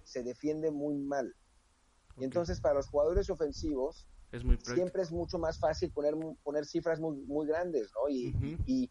se 0.04 0.24
defiende 0.24 0.72
muy 0.72 0.98
mal. 0.98 1.36
Y 2.18 2.24
entonces 2.24 2.60
para 2.60 2.76
los 2.76 2.88
jugadores 2.88 3.30
ofensivos 3.30 4.08
es 4.32 4.44
muy 4.44 4.58
siempre 4.62 5.02
es 5.02 5.12
mucho 5.12 5.38
más 5.38 5.60
fácil 5.60 5.92
poner, 5.92 6.16
poner 6.44 6.66
cifras 6.66 7.00
muy, 7.00 7.18
muy 7.26 7.48
grandes, 7.48 7.92
¿no? 7.94 8.10
Y, 8.10 8.36
y, 8.66 8.90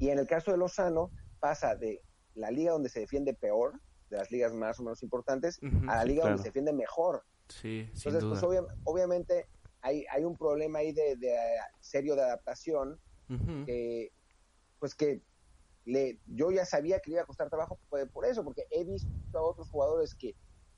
y, 0.00 0.10
en 0.10 0.18
el 0.18 0.26
caso 0.26 0.50
de 0.50 0.56
Lozano 0.56 1.10
pasa 1.38 1.76
de 1.76 2.02
la 2.34 2.50
liga 2.50 2.72
donde 2.72 2.88
se 2.88 3.00
defiende 3.00 3.34
peor, 3.34 3.80
de 4.08 4.16
las 4.16 4.30
ligas 4.30 4.52
más 4.52 4.80
o 4.80 4.82
menos 4.82 5.02
importantes, 5.02 5.60
a 5.88 5.96
la 5.96 6.04
liga 6.04 6.24
donde 6.24 6.38
se 6.38 6.48
defiende 6.48 6.72
mejor. 6.72 7.24
Sí, 7.48 7.88
Entonces, 7.94 8.24
pues 8.24 8.42
obviamente 8.84 9.46
hay, 9.82 10.04
hay 10.10 10.24
un 10.24 10.36
problema 10.36 10.80
ahí 10.80 10.92
de, 10.92 11.16
de 11.16 11.36
serio 11.80 12.16
de 12.16 12.22
adaptación 12.22 12.98
que, 13.64 14.12
pues 14.80 14.94
que 14.96 15.22
le, 15.84 16.18
yo 16.26 16.50
ya 16.50 16.64
sabía 16.64 16.98
que 17.00 17.10
le 17.10 17.14
iba 17.14 17.22
a 17.22 17.26
costar 17.26 17.48
trabajo 17.48 17.78
por 18.12 18.26
eso, 18.26 18.42
porque 18.42 18.64
he 18.70 18.84
visto 18.84 19.08
a 19.34 19.42
otros 19.42 19.70
jugadores 19.70 20.14
que 20.14 20.34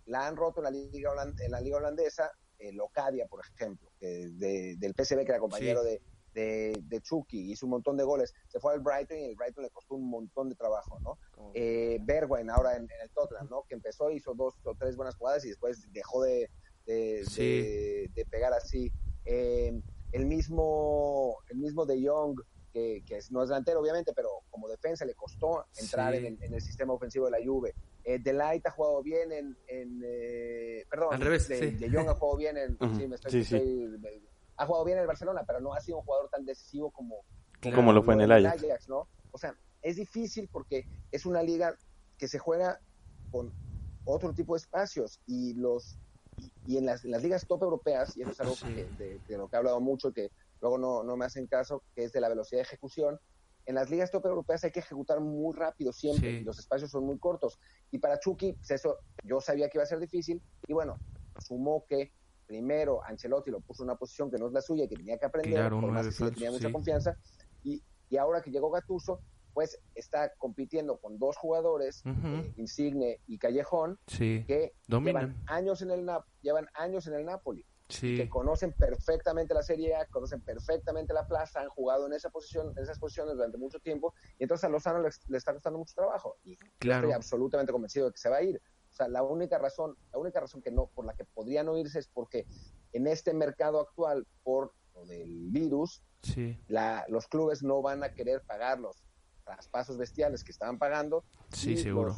la 0.07 0.27
han 0.27 0.37
roto 0.37 0.61
en 0.61 0.65
la 0.65 0.71
liga, 0.71 1.13
en 1.41 1.51
la 1.51 1.61
liga 1.61 1.79
holandesa, 1.79 2.31
eh, 2.59 2.73
Locadia, 2.73 3.27
por 3.27 3.41
ejemplo, 3.45 3.91
de, 4.01 4.77
del 4.79 4.95
PSV, 4.95 5.25
que 5.25 5.33
era 5.33 5.39
compañero 5.39 5.83
de, 5.83 6.01
de, 6.33 7.01
Chucky, 7.03 7.53
hizo 7.53 7.67
un 7.67 7.71
montón 7.71 7.97
de 7.97 8.05
goles, 8.05 8.35
se 8.49 8.61
fue 8.61 8.73
al 8.73 8.81
Brighton 8.81 9.19
y 9.19 9.25
el 9.25 9.37
Brighton 9.37 9.65
le 9.65 9.71
costó 9.71 9.95
un 9.95 10.09
montón 10.09 10.49
de 10.49 10.55
trabajo, 10.55 10.99
¿no? 11.01 11.19
Eh, 11.55 11.99
Bergwijn 12.03 12.51
ahora 12.51 12.77
en, 12.77 12.89
el 13.03 13.11
Tottenham, 13.11 13.49
¿no? 13.51 13.65
Que 13.69 13.75
empezó, 13.75 14.11
hizo 14.11 14.35
dos 14.35 14.55
o 14.65 14.75
tres 14.75 14.97
buenas 14.97 15.17
jugadas 15.17 15.45
y 15.45 15.49
después 15.49 15.91
dejó 15.93 16.23
de, 16.23 16.51
de, 16.87 18.27
pegar 18.31 18.53
así. 18.53 18.93
Eh, 19.25 19.81
el 20.13 20.27
mismo, 20.27 21.39
el 21.49 21.59
mismo 21.59 21.87
de 21.87 22.07
Jong, 22.07 22.41
que, 22.73 23.03
que, 23.07 23.19
no 23.31 23.43
es 23.43 23.49
delantero 23.49 23.81
obviamente, 23.81 24.13
pero 24.15 24.29
como 24.51 24.69
defensa 24.69 25.05
le 25.05 25.15
costó 25.15 25.67
entrar 25.79 26.15
en, 26.15 26.39
el, 26.41 26.61
sistema 26.61 26.93
ofensivo 26.93 27.27
de 27.27 27.33
la 27.33 27.45
Juve. 27.45 27.75
Eh, 28.05 28.19
Delight 28.19 28.67
ha 28.67 28.71
jugado 28.71 29.03
bien 29.03 29.31
en, 29.33 30.03
eh, 30.05 30.85
perdón, 30.91 31.15
Al 31.15 31.21
revés, 31.21 31.49
de, 31.49 31.91
Jong 31.93 32.09
ha 32.09 32.15
jugado 32.15 32.37
bien 32.37 32.57
en, 32.57 32.79
sí, 32.97 33.07
me 33.07 33.17
estoy, 33.17 33.45
ha 34.63 34.67
jugado 34.67 34.85
bien 34.85 34.99
en 34.99 35.03
el 35.03 35.09
Barcelona, 35.09 35.43
pero 35.47 35.61
no 35.61 35.75
ha 35.75 35.81
sido 35.81 35.99
un 35.99 36.05
jugador 36.05 36.29
tan 36.31 36.45
decisivo 36.45 36.91
como, 36.91 37.25
como, 37.75 37.93
lo 37.93 38.03
fue 38.03 38.15
en 38.15 38.23
el 38.23 38.33
Ajax. 38.33 38.89
¿no? 38.89 39.09
O 39.33 39.39
sea, 39.39 39.55
es 39.83 39.97
difícil 39.97 40.49
porque 40.51 40.87
es 41.11 41.27
una 41.27 41.43
liga 41.43 41.77
que 42.17 42.29
se 42.29 42.39
juega 42.39 42.81
con 43.31 43.53
otro 44.05 44.33
tipo 44.33 44.55
de 44.55 44.59
espacios 44.59 45.21
y 45.27 45.55
los 45.55 45.99
y, 46.67 46.77
en, 46.77 46.87
las, 46.87 47.05
ligas 47.05 47.47
top 47.47 47.63
europeas, 47.63 48.17
y 48.17 48.23
eso 48.23 48.31
es 48.31 48.41
algo 48.41 48.55
que, 48.57 48.87
de, 48.97 49.37
lo 49.37 49.49
que 49.49 49.57
he 49.57 49.59
hablado 49.59 49.81
mucho, 49.81 50.13
que 50.13 50.31
luego 50.61 50.79
no, 50.79 51.03
no 51.03 51.17
me 51.17 51.25
hacen 51.25 51.47
caso, 51.47 51.83
que 51.95 52.05
es 52.05 52.13
de 52.13 52.21
la 52.21 52.29
velocidad 52.29 52.61
de 52.61 52.65
ejecución. 52.65 53.21
En 53.67 53.75
las 53.75 53.91
ligas 53.91 54.11
top 54.11 54.27
europeas 54.27 54.65
hay 54.65 54.71
que 54.73 54.81
ejecutar 54.81 55.21
muy 55.21 55.55
rápido 55.55 55.93
siempre, 55.93 56.31
y 56.31 56.45
los 56.45 56.59
espacios 56.59 56.91
son 56.91 57.05
muy 57.05 57.19
cortos. 57.19 57.59
Y 57.91 57.99
para 57.99 58.19
Chucky, 58.19 58.55
pues 58.55 58.71
eso 58.71 58.99
yo 59.25 59.41
sabía 59.41 59.69
que 59.69 59.77
iba 59.77 59.85
a 59.85 59.87
ser 59.87 60.01
difícil, 60.01 60.43
y 60.67 60.73
bueno, 60.73 60.99
sumó 61.39 61.85
que 61.87 62.13
primero 62.53 63.03
Ancelotti 63.03 63.51
lo 63.51 63.61
puso 63.61 63.83
en 63.83 63.89
una 63.89 63.97
posición 63.97 64.31
que 64.31 64.37
no 64.37 64.47
es 64.47 64.53
la 64.53 64.61
suya, 64.61 64.87
que 64.87 64.95
tenía 64.95 65.17
que 65.17 65.25
aprender, 65.25 65.71
por 65.71 65.91
más 65.91 66.07
que 66.15 66.31
tenía 66.33 66.51
mucha 66.51 66.71
confianza, 66.71 67.17
y, 67.65 67.83
y 68.11 68.19
ahora 68.19 68.43
que 68.43 68.51
llegó 68.51 68.71
Gatuso, 68.71 69.21
pues 69.55 69.81
está 69.95 70.35
compitiendo 70.37 70.99
con 70.99 71.19
dos 71.19 71.39
jugadores, 71.39 72.03
eh, 72.05 72.53
Insigne 72.59 73.21
y 73.27 73.39
Callejón, 73.39 73.99
que 74.07 74.75
llevan 74.87 75.43
años 75.47 75.81
en 75.81 75.93
el 75.93 76.07
llevan 76.43 76.67
años 76.75 77.07
en 77.07 77.15
el 77.15 77.25
Napoli. 77.25 77.65
que 77.89 78.29
conocen 78.29 78.73
perfectamente 78.73 79.55
la 79.55 79.63
Serie 79.63 79.95
A, 79.95 80.07
conocen 80.07 80.43
perfectamente 80.43 81.15
la 81.15 81.27
plaza, 81.27 81.61
han 81.61 81.69
jugado 81.71 82.07
en 82.07 82.13
esa 82.13 82.29
posición, 82.29 82.75
en 82.77 82.83
esas 82.83 82.99
posiciones 82.99 83.35
durante 83.35 83.57
mucho 83.57 83.79
tiempo, 83.81 84.15
y 84.39 84.43
entonces 84.45 84.65
a 84.65 84.69
Lozano 84.69 85.01
le, 85.01 85.39
está 85.39 85.55
costando 85.55 85.79
mucho 85.79 85.95
trabajo. 85.95 86.37
Y 86.45 86.59
estoy 86.81 87.13
absolutamente 87.13 87.73
convencido 87.73 88.07
de 88.07 88.13
que 88.13 88.19
se 88.19 88.29
va 88.29 88.37
a 88.37 88.43
ir. 88.43 88.61
O 88.93 88.95
sea, 88.95 89.09
la 89.09 89.23
única 89.23 89.59
razón, 89.59 89.97
la 90.13 90.19
única 90.19 90.41
razón 90.41 90.61
que 90.61 90.71
no, 90.71 90.87
por 90.87 91.07
la 91.07 91.15
que 91.15 91.25
podría 91.25 91.63
no 91.63 91.79
irse 91.79 91.99
es 91.99 92.09
porque 92.09 92.47
en 92.93 93.07
este 93.07 93.33
mercado 93.33 93.81
actual, 93.81 94.27
por 94.43 94.75
lo 94.95 95.07
del 95.07 95.49
virus, 95.49 96.03
la, 96.69 97.07
los 97.09 97.27
clubes 97.27 97.63
no 97.63 97.81
van 97.81 98.05
a 98.05 98.13
querer 98.13 98.43
pagarlos 98.43 99.03
traspasos 99.45 99.97
bestiales 99.97 100.45
que 100.45 100.53
estaban 100.53 100.79
pagando. 100.79 101.25
Sí, 101.53 101.77
seguro. 101.77 102.15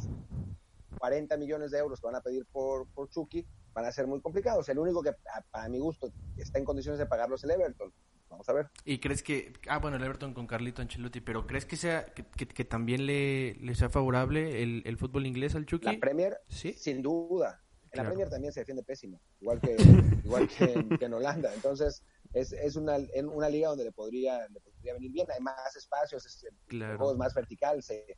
40 0.99 1.37
millones 1.37 1.71
de 1.71 1.79
euros 1.79 1.99
que 1.99 2.07
van 2.07 2.15
a 2.15 2.21
pedir 2.21 2.45
por, 2.51 2.87
por 2.89 3.09
Chucky 3.09 3.45
van 3.73 3.85
a 3.85 3.91
ser 3.91 4.07
muy 4.07 4.21
complicados. 4.21 4.67
El 4.69 4.79
único 4.79 5.01
que, 5.01 5.13
para 5.51 5.69
mi 5.69 5.79
gusto, 5.79 6.11
está 6.37 6.59
en 6.59 6.65
condiciones 6.65 6.99
de 6.99 7.05
pagarlos 7.05 7.43
es 7.43 7.49
el 7.49 7.51
Everton. 7.51 7.93
Vamos 8.29 8.49
a 8.49 8.53
ver. 8.53 8.69
¿Y 8.83 8.99
crees 8.99 9.23
que, 9.23 9.53
ah, 9.67 9.79
bueno, 9.79 9.97
el 9.97 10.03
Everton 10.03 10.33
con 10.33 10.47
Carlito 10.47 10.81
Ancelotti, 10.81 11.21
pero 11.21 11.47
crees 11.47 11.65
que 11.65 11.77
sea 11.77 12.05
que, 12.05 12.25
que, 12.25 12.65
también 12.65 13.05
le, 13.05 13.55
le, 13.55 13.75
sea 13.75 13.89
favorable 13.89 14.63
el, 14.63 14.83
el, 14.85 14.97
fútbol 14.97 15.25
inglés 15.25 15.55
al 15.55 15.65
Chucky? 15.65 15.85
La 15.85 15.99
Premier, 15.99 16.37
¿Sí? 16.47 16.73
sin 16.73 17.01
duda. 17.01 17.61
En 17.91 18.03
la 18.03 18.09
Premier 18.09 18.29
también 18.29 18.51
se 18.51 18.59
defiende 18.59 18.83
pésimo, 18.83 19.21
igual 19.39 19.61
que, 19.61 19.75
igual 20.25 20.49
que 20.49 21.05
en, 21.05 21.13
Holanda. 21.13 21.53
Entonces, 21.53 22.03
es, 22.33 22.51
es 22.51 22.75
una, 22.75 22.97
en 22.97 23.29
una 23.29 23.47
liga 23.47 23.69
donde 23.69 23.85
le 23.85 23.91
podría, 23.91 24.47
le 24.49 24.59
podría 24.59 24.93
venir 24.93 25.11
bien. 25.11 25.27
Hay 25.31 25.41
más 25.41 25.75
espacios, 25.75 26.25
es, 26.25 26.45
el 26.69 26.97
juego 26.97 27.13
es 27.13 27.17
más 27.17 27.33
vertical. 27.33 27.81
Se, 27.81 28.17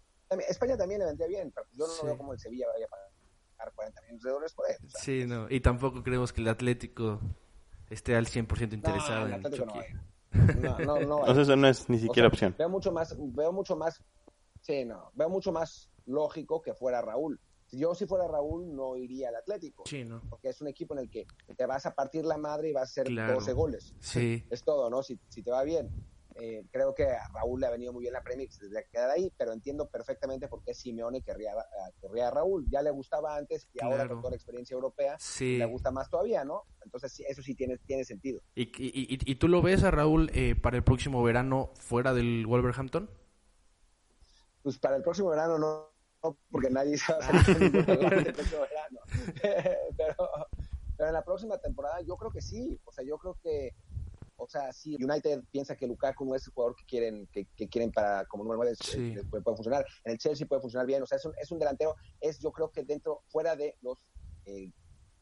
España 0.49 0.77
también 0.77 0.99
le 0.99 1.05
vendría 1.05 1.27
bien, 1.27 1.51
pero 1.51 1.67
yo 1.73 1.85
no 1.85 2.03
veo 2.03 2.17
como 2.17 2.33
el 2.33 2.39
Sevilla 2.39 2.65
vaya 2.73 2.85
a 2.85 2.89
pagar 2.89 3.73
40 3.75 4.01
millones 4.01 4.23
de 4.23 4.29
dólares 4.29 4.53
por 4.53 4.65
él. 4.69 4.77
sí, 4.99 5.25
no. 5.25 5.47
Y 5.49 5.59
tampoco 5.59 6.03
creemos 6.03 6.33
que 6.33 6.41
el 6.41 6.47
Atlético 6.47 7.21
esté 7.89 8.15
al 8.15 8.27
100% 8.27 8.73
interesado 8.73 9.27
en 9.27 9.43
Chucky. 9.43 9.79
No, 10.61 10.77
no, 10.77 10.99
no. 10.99 11.19
Entonces, 11.19 11.47
eso 11.47 11.55
no 11.55 11.67
es 11.67 11.89
ni 11.89 11.97
siquiera 11.97 12.27
opción. 12.27 12.53
Veo 12.57 12.69
mucho 12.69 12.91
más, 12.91 13.15
veo 13.17 13.51
mucho 13.51 13.75
más, 13.75 14.03
sí, 14.61 14.85
no, 14.85 15.09
veo 15.15 15.29
mucho 15.29 15.51
más 15.51 15.89
lógico 16.05 16.61
que 16.61 16.73
fuera 16.73 17.01
Raúl. 17.01 17.39
Yo 17.71 17.95
si 17.95 18.05
fuera 18.05 18.27
Raúl 18.27 18.75
no 18.75 18.95
iría 18.95 19.29
al 19.29 19.35
Atlético. 19.35 19.83
Sí, 19.85 20.03
¿no? 20.03 20.21
Porque 20.29 20.49
es 20.49 20.61
un 20.61 20.67
equipo 20.67 20.93
en 20.93 21.01
el 21.01 21.09
que 21.09 21.25
te 21.55 21.65
vas 21.65 21.85
a 21.85 21.95
partir 21.95 22.23
la 22.25 22.37
madre 22.37 22.69
y 22.69 22.73
vas 22.73 22.97
a 22.97 23.01
hacer 23.01 23.07
12 23.13 23.53
goles. 23.53 23.93
Sí. 23.99 24.45
Es 24.49 24.63
todo, 24.63 24.89
¿no? 24.89 25.01
Si, 25.03 25.19
si 25.29 25.41
te 25.41 25.51
va 25.51 25.63
bien. 25.63 25.89
Eh, 26.39 26.65
creo 26.71 26.93
que 26.93 27.05
a 27.05 27.27
Raúl 27.33 27.59
le 27.59 27.67
ha 27.67 27.71
venido 27.71 27.91
muy 27.93 28.01
bien 28.01 28.13
la 28.13 28.21
Premier, 28.21 28.47
se 28.51 28.67
quedar 28.91 29.09
ahí, 29.09 29.31
pero 29.37 29.53
entiendo 29.53 29.89
perfectamente 29.89 30.47
por 30.47 30.63
qué 30.63 30.73
Simeone 30.73 31.21
querría, 31.21 31.51
querría 31.99 32.27
a 32.27 32.31
Raúl. 32.31 32.67
Ya 32.69 32.81
le 32.81 32.91
gustaba 32.91 33.35
antes 33.35 33.67
y 33.73 33.83
ahora 33.83 34.07
con 34.07 34.19
toda 34.19 34.31
la 34.31 34.35
experiencia 34.35 34.75
europea 34.75 35.17
le 35.39 35.65
gusta 35.65 35.91
más 35.91 36.09
todavía, 36.09 36.45
¿no? 36.45 36.63
Entonces 36.83 37.23
eso 37.27 37.41
sí 37.41 37.55
tiene, 37.55 37.77
tiene 37.79 38.05
sentido. 38.05 38.41
¿Y, 38.53 38.63
y, 38.77 39.19
y, 39.25 39.35
tú 39.35 39.47
lo 39.47 39.61
ves 39.61 39.83
a 39.83 39.91
Raúl 39.91 40.29
eh, 40.33 40.55
para 40.55 40.77
el 40.77 40.83
próximo 40.83 41.23
verano 41.23 41.71
fuera 41.75 42.13
del 42.13 42.45
Wolverhampton? 42.45 43.09
Pues 44.61 44.77
para 44.77 44.97
el 44.97 45.03
próximo 45.03 45.29
verano 45.29 45.57
no, 45.57 46.35
porque 46.51 46.69
nadie 46.69 46.97
sabe 46.97 47.25
el 47.47 47.71
verano. 47.71 48.99
pero, 49.97 50.29
pero 50.97 51.09
en 51.09 51.13
la 51.13 51.23
próxima 51.23 51.57
temporada 51.57 52.01
yo 52.01 52.15
creo 52.15 52.31
que 52.31 52.41
sí, 52.41 52.79
o 52.85 52.91
sea, 52.91 53.03
yo 53.03 53.17
creo 53.17 53.37
que 53.41 53.73
o 54.37 54.47
sea, 54.47 54.71
si 54.71 54.95
United 54.95 55.43
piensa 55.51 55.75
que 55.75 55.87
Lukaku 55.87 56.23
no 56.23 56.35
es 56.35 56.45
el 56.45 56.53
jugador 56.53 56.75
que 56.75 56.85
quieren, 56.85 57.27
que, 57.31 57.45
quieren 57.67 57.91
para 57.91 58.25
como 58.25 58.43
número 58.43 58.63
9, 58.63 58.77
eh, 58.95 59.23
puede, 59.29 59.43
funcionar. 59.43 59.85
En 60.03 60.13
el 60.13 60.17
Chelsea 60.19 60.47
puede 60.47 60.61
funcionar 60.61 60.85
bien. 60.85 61.01
O 61.01 61.07
sea, 61.07 61.17
es 61.17 61.25
un, 61.25 61.33
es 61.41 61.51
un 61.51 61.59
delantero, 61.59 61.95
es 62.21 62.39
yo 62.39 62.51
creo 62.51 62.71
que 62.71 62.83
dentro, 62.83 63.23
fuera 63.29 63.55
de 63.55 63.75
los 63.81 63.97
eh, 64.45 64.71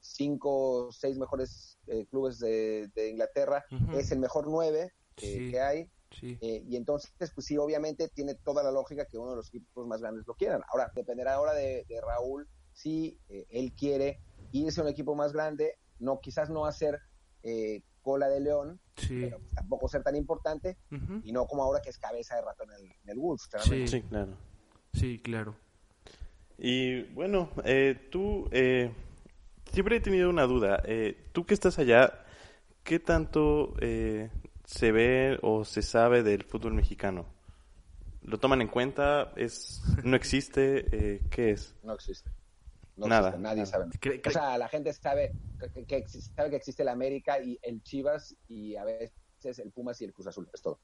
cinco, 0.02 0.90
seis 0.92 1.18
mejores 1.18 1.80
eh, 1.88 2.06
clubes 2.08 2.40
de, 2.40 2.90
Inglaterra, 3.10 3.66
es 3.94 4.12
el 4.12 4.20
mejor 4.20 4.48
9 4.48 4.92
que 5.16 5.60
hay. 5.62 5.90
y 6.22 6.76
entonces, 6.76 7.12
pues 7.34 7.48
sí, 7.48 7.58
obviamente 7.58 8.10
tiene 8.10 8.36
toda 8.36 8.64
la 8.64 8.72
lógica 8.72 9.06
que 9.06 9.18
uno 9.18 9.32
de 9.32 9.38
los 9.38 9.48
equipos 9.48 9.88
más 9.88 10.02
grandes 10.02 10.28
lo 10.28 10.34
quieran. 10.36 10.62
Ahora, 10.72 10.92
dependerá 10.94 11.36
ahora 11.36 11.54
de, 11.54 11.86
Raúl 12.02 12.48
si 12.74 13.18
él 13.30 13.74
quiere 13.74 14.20
irse 14.52 14.82
a 14.82 14.84
un 14.84 14.90
equipo 14.90 15.16
más 15.16 15.32
grande, 15.32 15.78
no 16.00 16.20
quizás 16.20 16.50
no 16.50 16.66
hacer 16.66 17.00
cola 18.06 18.30
de 18.30 18.40
león, 18.40 18.80
pero 19.10 19.40
pues, 19.40 19.56
tampoco 19.56 19.90
ser 19.90 20.04
tan 20.04 20.16
importante, 20.16 20.78
y 21.24 21.32
no 21.32 21.48
como 21.48 21.64
ahora 21.64 21.82
que 21.82 21.90
es 21.90 21.98
cabeza 21.98 22.36
de 22.36 22.44
ratón 22.44 22.70
en 22.72 23.10
el, 23.10 23.18
Wolves, 23.18 23.50
Sí. 23.64 24.04
claro. 24.04 24.38
Sí, 24.94 25.20
claro. 25.24 25.56
Y 26.60 27.02
bueno, 27.14 27.50
eh, 27.64 28.08
tú 28.12 28.48
eh, 28.52 28.92
siempre 29.74 29.98
he 29.98 30.02
tenido 30.02 30.30
una 30.30 30.44
duda. 30.44 30.84
Eh, 30.86 31.30
tú 31.34 31.48
que 31.48 31.56
estás 31.56 31.80
allá, 31.80 32.24
¿qué 32.84 33.00
tanto 33.00 33.74
se 33.80 34.92
ve 34.92 35.40
o 35.42 35.66
se 35.66 35.82
sabe 35.82 36.22
del 36.22 36.44
fútbol 36.44 36.76
mexicano? 36.76 37.26
¿Lo 38.22 38.38
toman 38.40 38.62
en 38.62 38.68
cuenta? 38.68 39.34
¿Es 39.36 39.82
no 40.04 40.16
existe? 40.16 41.22
¿Qué 41.32 41.50
es? 41.50 41.76
No 41.82 41.94
existe. 41.96 42.30
Nada. 42.98 43.36
nadie 43.38 43.66
sabe. 43.66 43.86
O 44.26 44.32
sea, 44.32 44.58
la 44.58 44.68
gente 44.70 44.94
sabe 44.94 45.34
que, 45.88 46.06
sabe 46.08 46.50
que 46.50 46.56
existe 46.56 46.84
el 46.84 46.90
América 46.90 47.40
y 47.40 47.60
el 47.62 47.82
Chivas 47.84 48.36
y 48.48 48.76
a 48.76 48.86
veces 48.86 49.60
el 49.60 49.72
Pumas 49.72 50.02
y 50.02 50.06
el 50.06 50.14
Cruz 50.14 50.28
Azul. 50.28 50.50
Es 50.54 50.62
todo. 50.62 50.80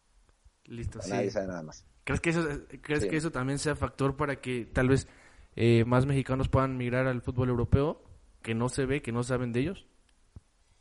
Listo, 0.65 1.01
sí. 1.01 1.09
Nadie 1.09 1.31
sabe 1.31 1.47
nada 1.47 1.63
más. 1.63 1.85
¿Crees 2.03 2.21
que 2.21 2.29
eso, 2.31 2.47
¿crees 2.81 3.05
que 3.05 3.17
eso 3.17 3.31
también 3.31 3.59
sea 3.59 3.75
factor 3.75 4.15
para 4.15 4.41
que 4.41 4.65
tal 4.65 4.89
vez 4.89 5.07
eh, 5.55 5.85
más 5.85 6.05
mexicanos 6.05 6.49
puedan 6.49 6.77
migrar 6.77 7.07
al 7.07 7.21
fútbol 7.21 7.49
europeo? 7.49 8.03
Que 8.41 8.55
no 8.55 8.69
se 8.69 8.85
ve, 8.85 9.01
que 9.01 9.11
no 9.11 9.23
saben 9.23 9.53
de 9.53 9.61
ellos. 9.61 9.87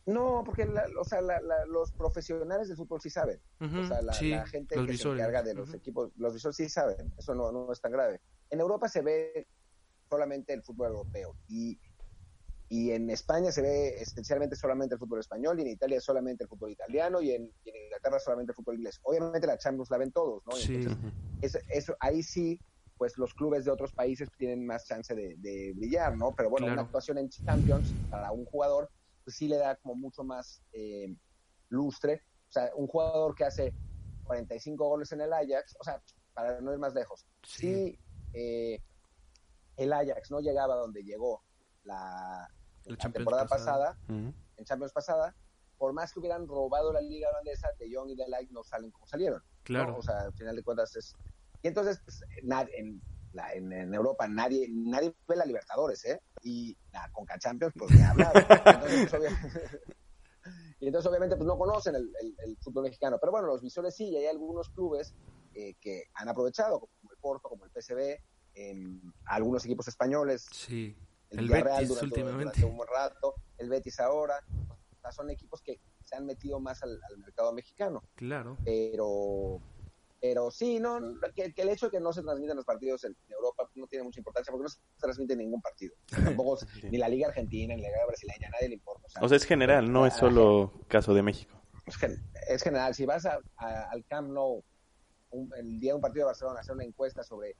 No, 0.06 0.42
porque 0.44 0.66
o 0.98 1.04
sea, 1.04 1.20
los 1.68 1.92
profesionales 1.92 2.68
del 2.68 2.76
fútbol 2.76 3.00
sí 3.00 3.10
saben. 3.10 3.38
o 3.60 3.86
sea, 3.86 4.02
la, 4.02 4.12
gente 4.46 4.74
que 4.74 4.96
se 4.96 5.08
encarga 5.08 5.42
de 5.42 5.54
los 5.54 5.72
equipos, 5.74 6.10
los 6.16 6.34
visores 6.34 6.56
sí 6.56 6.68
saben. 6.68 7.12
Eso 7.18 7.34
no, 7.34 7.52
no 7.52 7.70
es 7.72 7.80
tan 7.80 7.92
grave. 7.92 8.20
En 8.48 8.60
Europa 8.60 8.88
se 8.88 9.02
ve 9.02 9.46
solamente 10.10 10.52
el 10.52 10.62
fútbol 10.62 10.88
europeo 10.88 11.36
y, 11.48 11.78
y 12.68 12.90
en 12.90 13.08
España 13.10 13.52
se 13.52 13.62
ve 13.62 14.00
esencialmente 14.00 14.56
solamente 14.56 14.96
el 14.96 14.98
fútbol 14.98 15.20
español 15.20 15.58
y 15.58 15.62
en 15.62 15.68
Italia 15.68 16.00
solamente 16.00 16.44
el 16.44 16.48
fútbol 16.48 16.72
italiano 16.72 17.20
y 17.22 17.30
en, 17.32 17.52
Inglaterra 17.64 18.18
solamente 18.18 18.52
el 18.52 18.56
fútbol 18.56 18.76
inglés. 18.76 18.98
Obviamente 19.02 19.46
la 19.46 19.56
Champions 19.56 19.90
la 19.90 19.98
ven 19.98 20.12
todos, 20.12 20.42
¿no? 20.46 20.56
Entonces, 20.56 21.62
eso, 21.68 21.96
ahí 22.00 22.22
sí 22.22 22.60
pues 22.98 23.16
los 23.16 23.32
clubes 23.32 23.64
de 23.64 23.70
otros 23.70 23.92
países 23.92 24.28
tienen 24.36 24.66
más 24.66 24.84
chance 24.84 25.14
de, 25.14 25.72
brillar, 25.74 26.18
¿no? 26.18 26.34
Pero 26.36 26.50
bueno, 26.50 26.66
una 26.66 26.82
actuación 26.82 27.16
en 27.16 27.30
Champions 27.30 27.94
para 28.10 28.30
un 28.30 28.44
jugador, 28.44 28.90
pues 29.24 29.36
sí 29.36 29.48
le 29.48 29.56
da 29.56 29.76
como 29.76 29.94
mucho 29.94 30.22
más 30.22 30.62
eh, 30.72 31.16
lustre. 31.70 32.20
O 32.50 32.52
sea, 32.52 32.70
un 32.76 32.86
jugador 32.88 33.34
que 33.34 33.44
hace 33.44 33.72
45 34.24 34.86
goles 34.86 35.10
en 35.12 35.22
el 35.22 35.32
Ajax, 35.32 35.78
o 35.80 35.84
sea, 35.84 36.02
para 36.34 36.60
no 36.60 36.74
ir 36.74 36.78
más 36.78 36.92
lejos, 36.92 37.24
sí. 37.42 37.98
eh, 38.34 38.82
el 39.82 39.92
Ajax 39.92 40.30
no 40.30 40.40
llegaba 40.40 40.76
donde 40.76 41.02
llegó 41.02 41.42
la, 41.84 42.48
temporada 43.12 43.46
pasada, 43.46 43.98
en 44.08 44.64
Champions 44.64 44.92
pasada, 44.92 45.34
por 45.78 45.92
más 45.92 46.12
que 46.12 46.20
hubieran 46.20 46.46
robado 46.46 46.92
la 46.92 47.00
liga 47.00 47.28
holandesa, 47.30 47.68
De 47.78 47.94
Jong 47.94 48.10
y 48.10 48.16
De 48.16 48.26
Ligt 48.26 48.52
no 48.52 48.62
salen 48.62 48.90
como 48.90 49.06
salieron. 49.06 49.42
Claro. 49.62 49.96
O 49.96 50.02
sea, 50.02 50.20
al 50.20 50.32
final 50.34 50.56
de 50.56 50.62
cuentas 50.62 50.94
es 50.96 51.16
y 51.62 51.68
entonces, 51.68 52.00
pues, 52.04 52.22
en, 52.72 53.02
en, 53.72 53.94
Europa 53.94 54.26
nadie 54.26 54.66
nadie 54.70 55.14
ve 55.28 55.36
la 55.36 55.44
Libertadores, 55.44 56.04
¿eh? 56.04 56.20
Y 56.42 56.76
la 56.92 57.10
Conca 57.12 57.38
Champions, 57.38 57.74
pues 57.78 57.90
ni 57.92 58.02
hablar. 58.02 58.32
Entonces, 58.34 59.10
pues, 59.10 59.32
y 60.80 60.86
entonces, 60.86 61.08
obviamente, 61.08 61.36
pues 61.36 61.46
no 61.46 61.58
conocen 61.58 61.96
el, 61.96 62.10
el, 62.20 62.56
fútbol 62.58 62.84
mexicano. 62.84 63.18
Pero 63.20 63.32
bueno, 63.32 63.48
los 63.48 63.60
visores 63.60 63.94
sí, 63.94 64.08
y 64.08 64.16
hay 64.16 64.26
algunos 64.26 64.70
clubes 64.70 65.14
eh, 65.54 65.74
que 65.80 66.04
han 66.14 66.28
aprovechado, 66.28 66.80
como 66.80 67.12
el 67.12 67.18
Porto, 67.18 67.48
como 67.48 67.64
el 67.66 67.70
PSV, 67.70 68.22
algunos 69.24 69.64
equipos 69.64 69.88
españoles. 69.88 70.46
Sí, 70.52 70.96
el, 71.30 71.48
Betis 71.48 71.88
durante, 71.88 72.04
últimamente. 72.04 72.64
un 72.64 72.76
buen 72.76 72.88
rato, 72.88 73.34
el 73.58 73.68
Betis 73.68 74.00
ahora. 74.00 74.38
O 74.48 75.00
sea, 75.00 75.12
son 75.12 75.30
equipos 75.30 75.62
que 75.62 75.80
se 76.04 76.16
han 76.16 76.26
metido 76.26 76.60
más 76.60 76.82
al, 76.82 77.00
al 77.10 77.18
mercado 77.18 77.52
mexicano. 77.52 78.02
Claro. 78.16 78.58
Pero 78.64 79.60
pero 80.20 80.50
sí, 80.50 80.78
no, 80.78 81.00
que, 81.34 81.52
el 81.56 81.68
hecho 81.70 81.86
de 81.86 81.92
que 81.92 82.00
no 82.00 82.12
se 82.12 82.22
transmiten 82.22 82.54
los 82.54 82.66
partidos 82.66 83.04
en 83.04 83.16
Europa 83.28 83.70
no 83.74 83.86
tiene 83.86 84.04
mucha 84.04 84.20
importancia 84.20 84.52
porque 84.52 84.64
no 84.64 84.68
se 84.68 84.78
transmite 84.98 85.34
ningún 85.34 85.62
partido. 85.62 85.94
Tampoco 86.24 86.58
ni 86.82 86.98
la 86.98 87.08
Liga 87.08 87.28
Argentina, 87.28 87.74
ni 87.74 87.80
la 87.80 87.88
Liga 87.88 88.06
Brasileña, 88.06 88.48
a 88.48 88.50
nadie 88.50 88.68
le 88.68 88.74
importa. 88.74 89.08
O 89.20 89.28
sea, 89.28 89.36
es 89.36 89.44
general, 89.44 89.90
no 89.90 90.06
es 90.06 90.14
solo 90.14 90.72
caso 90.88 91.14
de 91.14 91.22
México. 91.22 91.58
Es, 91.86 92.62
general. 92.62 92.94
Si 92.94 93.06
vas 93.06 93.24
al 93.24 94.04
Camp 94.04 94.30
Nou 94.30 94.62
el 95.56 95.80
día 95.80 95.92
de 95.92 95.94
un 95.96 96.00
partido 96.02 96.24
de 96.24 96.26
Barcelona 96.26 96.58
a 96.58 96.60
hacer 96.60 96.74
una 96.74 96.84
encuesta 96.84 97.22
sobre 97.22 97.56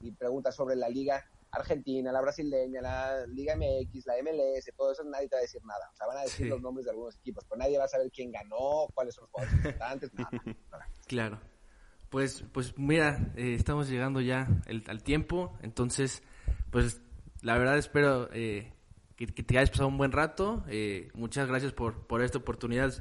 y 0.00 0.12
preguntas 0.12 0.54
sobre 0.54 0.76
la 0.76 0.88
Liga 0.88 1.24
Argentina, 1.50 2.12
la 2.12 2.20
brasileña, 2.20 2.80
la 2.82 3.26
Liga 3.26 3.56
MX, 3.56 4.06
la 4.06 4.14
MLS, 4.22 4.70
todo 4.76 4.92
eso, 4.92 5.04
nadie 5.04 5.28
te 5.28 5.36
va 5.36 5.40
a 5.40 5.42
decir 5.42 5.64
nada. 5.64 5.90
O 5.92 5.96
sea, 5.96 6.06
van 6.06 6.18
a 6.18 6.22
decir 6.22 6.46
los 6.46 6.60
nombres 6.60 6.84
de 6.84 6.90
algunos 6.90 7.16
equipos, 7.16 7.44
pero 7.48 7.58
nadie 7.58 7.78
va 7.78 7.84
a 7.84 7.88
saber 7.88 8.10
quién 8.10 8.30
ganó, 8.30 8.86
cuáles 8.94 9.14
son 9.14 9.22
los 9.22 9.30
jugadores 9.30 9.54
importantes, 9.64 10.10
nada. 10.14 10.30
Claro. 11.06 11.40
Pues, 12.10 12.44
pues 12.52 12.76
mira, 12.78 13.32
eh, 13.36 13.54
estamos 13.54 13.88
llegando 13.88 14.20
ya 14.20 14.48
al 14.66 15.02
tiempo, 15.02 15.58
entonces, 15.62 16.22
pues 16.70 17.02
la 17.42 17.56
verdad 17.56 17.78
espero 17.78 18.28
eh, 18.32 18.72
que, 19.16 19.26
te 19.26 19.58
hayas 19.58 19.70
pasado 19.70 19.88
un 19.88 19.98
buen 19.98 20.12
rato. 20.12 20.64
Eh, 20.68 21.10
muchas 21.14 21.48
gracias 21.48 21.72
por, 21.72 22.06
por 22.06 22.22
esta 22.22 22.38
oportunidad. 22.38 22.92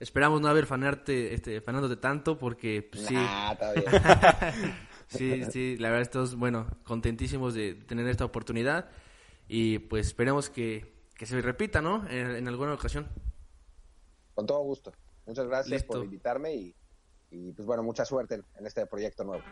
Esperamos 0.00 0.40
no 0.40 0.48
haber 0.48 0.66
fanarte, 0.66 1.34
este, 1.34 1.60
fanándote 1.60 1.96
tanto 1.96 2.38
porque 2.38 2.88
pues, 2.90 3.06
sí. 3.06 3.14
sí, 5.08 5.44
sí, 5.50 5.76
la 5.78 5.88
verdad 5.88 6.02
estamos, 6.02 6.36
bueno, 6.36 6.66
contentísimos 6.84 7.54
de 7.54 7.74
tener 7.74 8.06
esta 8.08 8.24
oportunidad 8.24 8.88
y 9.48 9.78
pues 9.78 10.06
esperemos 10.08 10.50
que, 10.50 10.92
se 11.18 11.40
repita, 11.40 11.80
¿no? 11.80 12.06
En, 12.08 12.46
alguna 12.48 12.74
ocasión. 12.74 13.08
Con 14.34 14.46
todo 14.46 14.60
gusto. 14.60 14.92
Muchas 15.26 15.46
gracias 15.46 15.84
por 15.84 16.04
invitarme 16.04 16.54
y 16.54 16.74
y 17.34 17.52
pues 17.52 17.66
bueno, 17.66 17.82
mucha 17.82 18.04
suerte 18.04 18.42
en 18.56 18.66
este 18.66 18.86
proyecto 18.86 19.24
nuevo. 19.24 19.42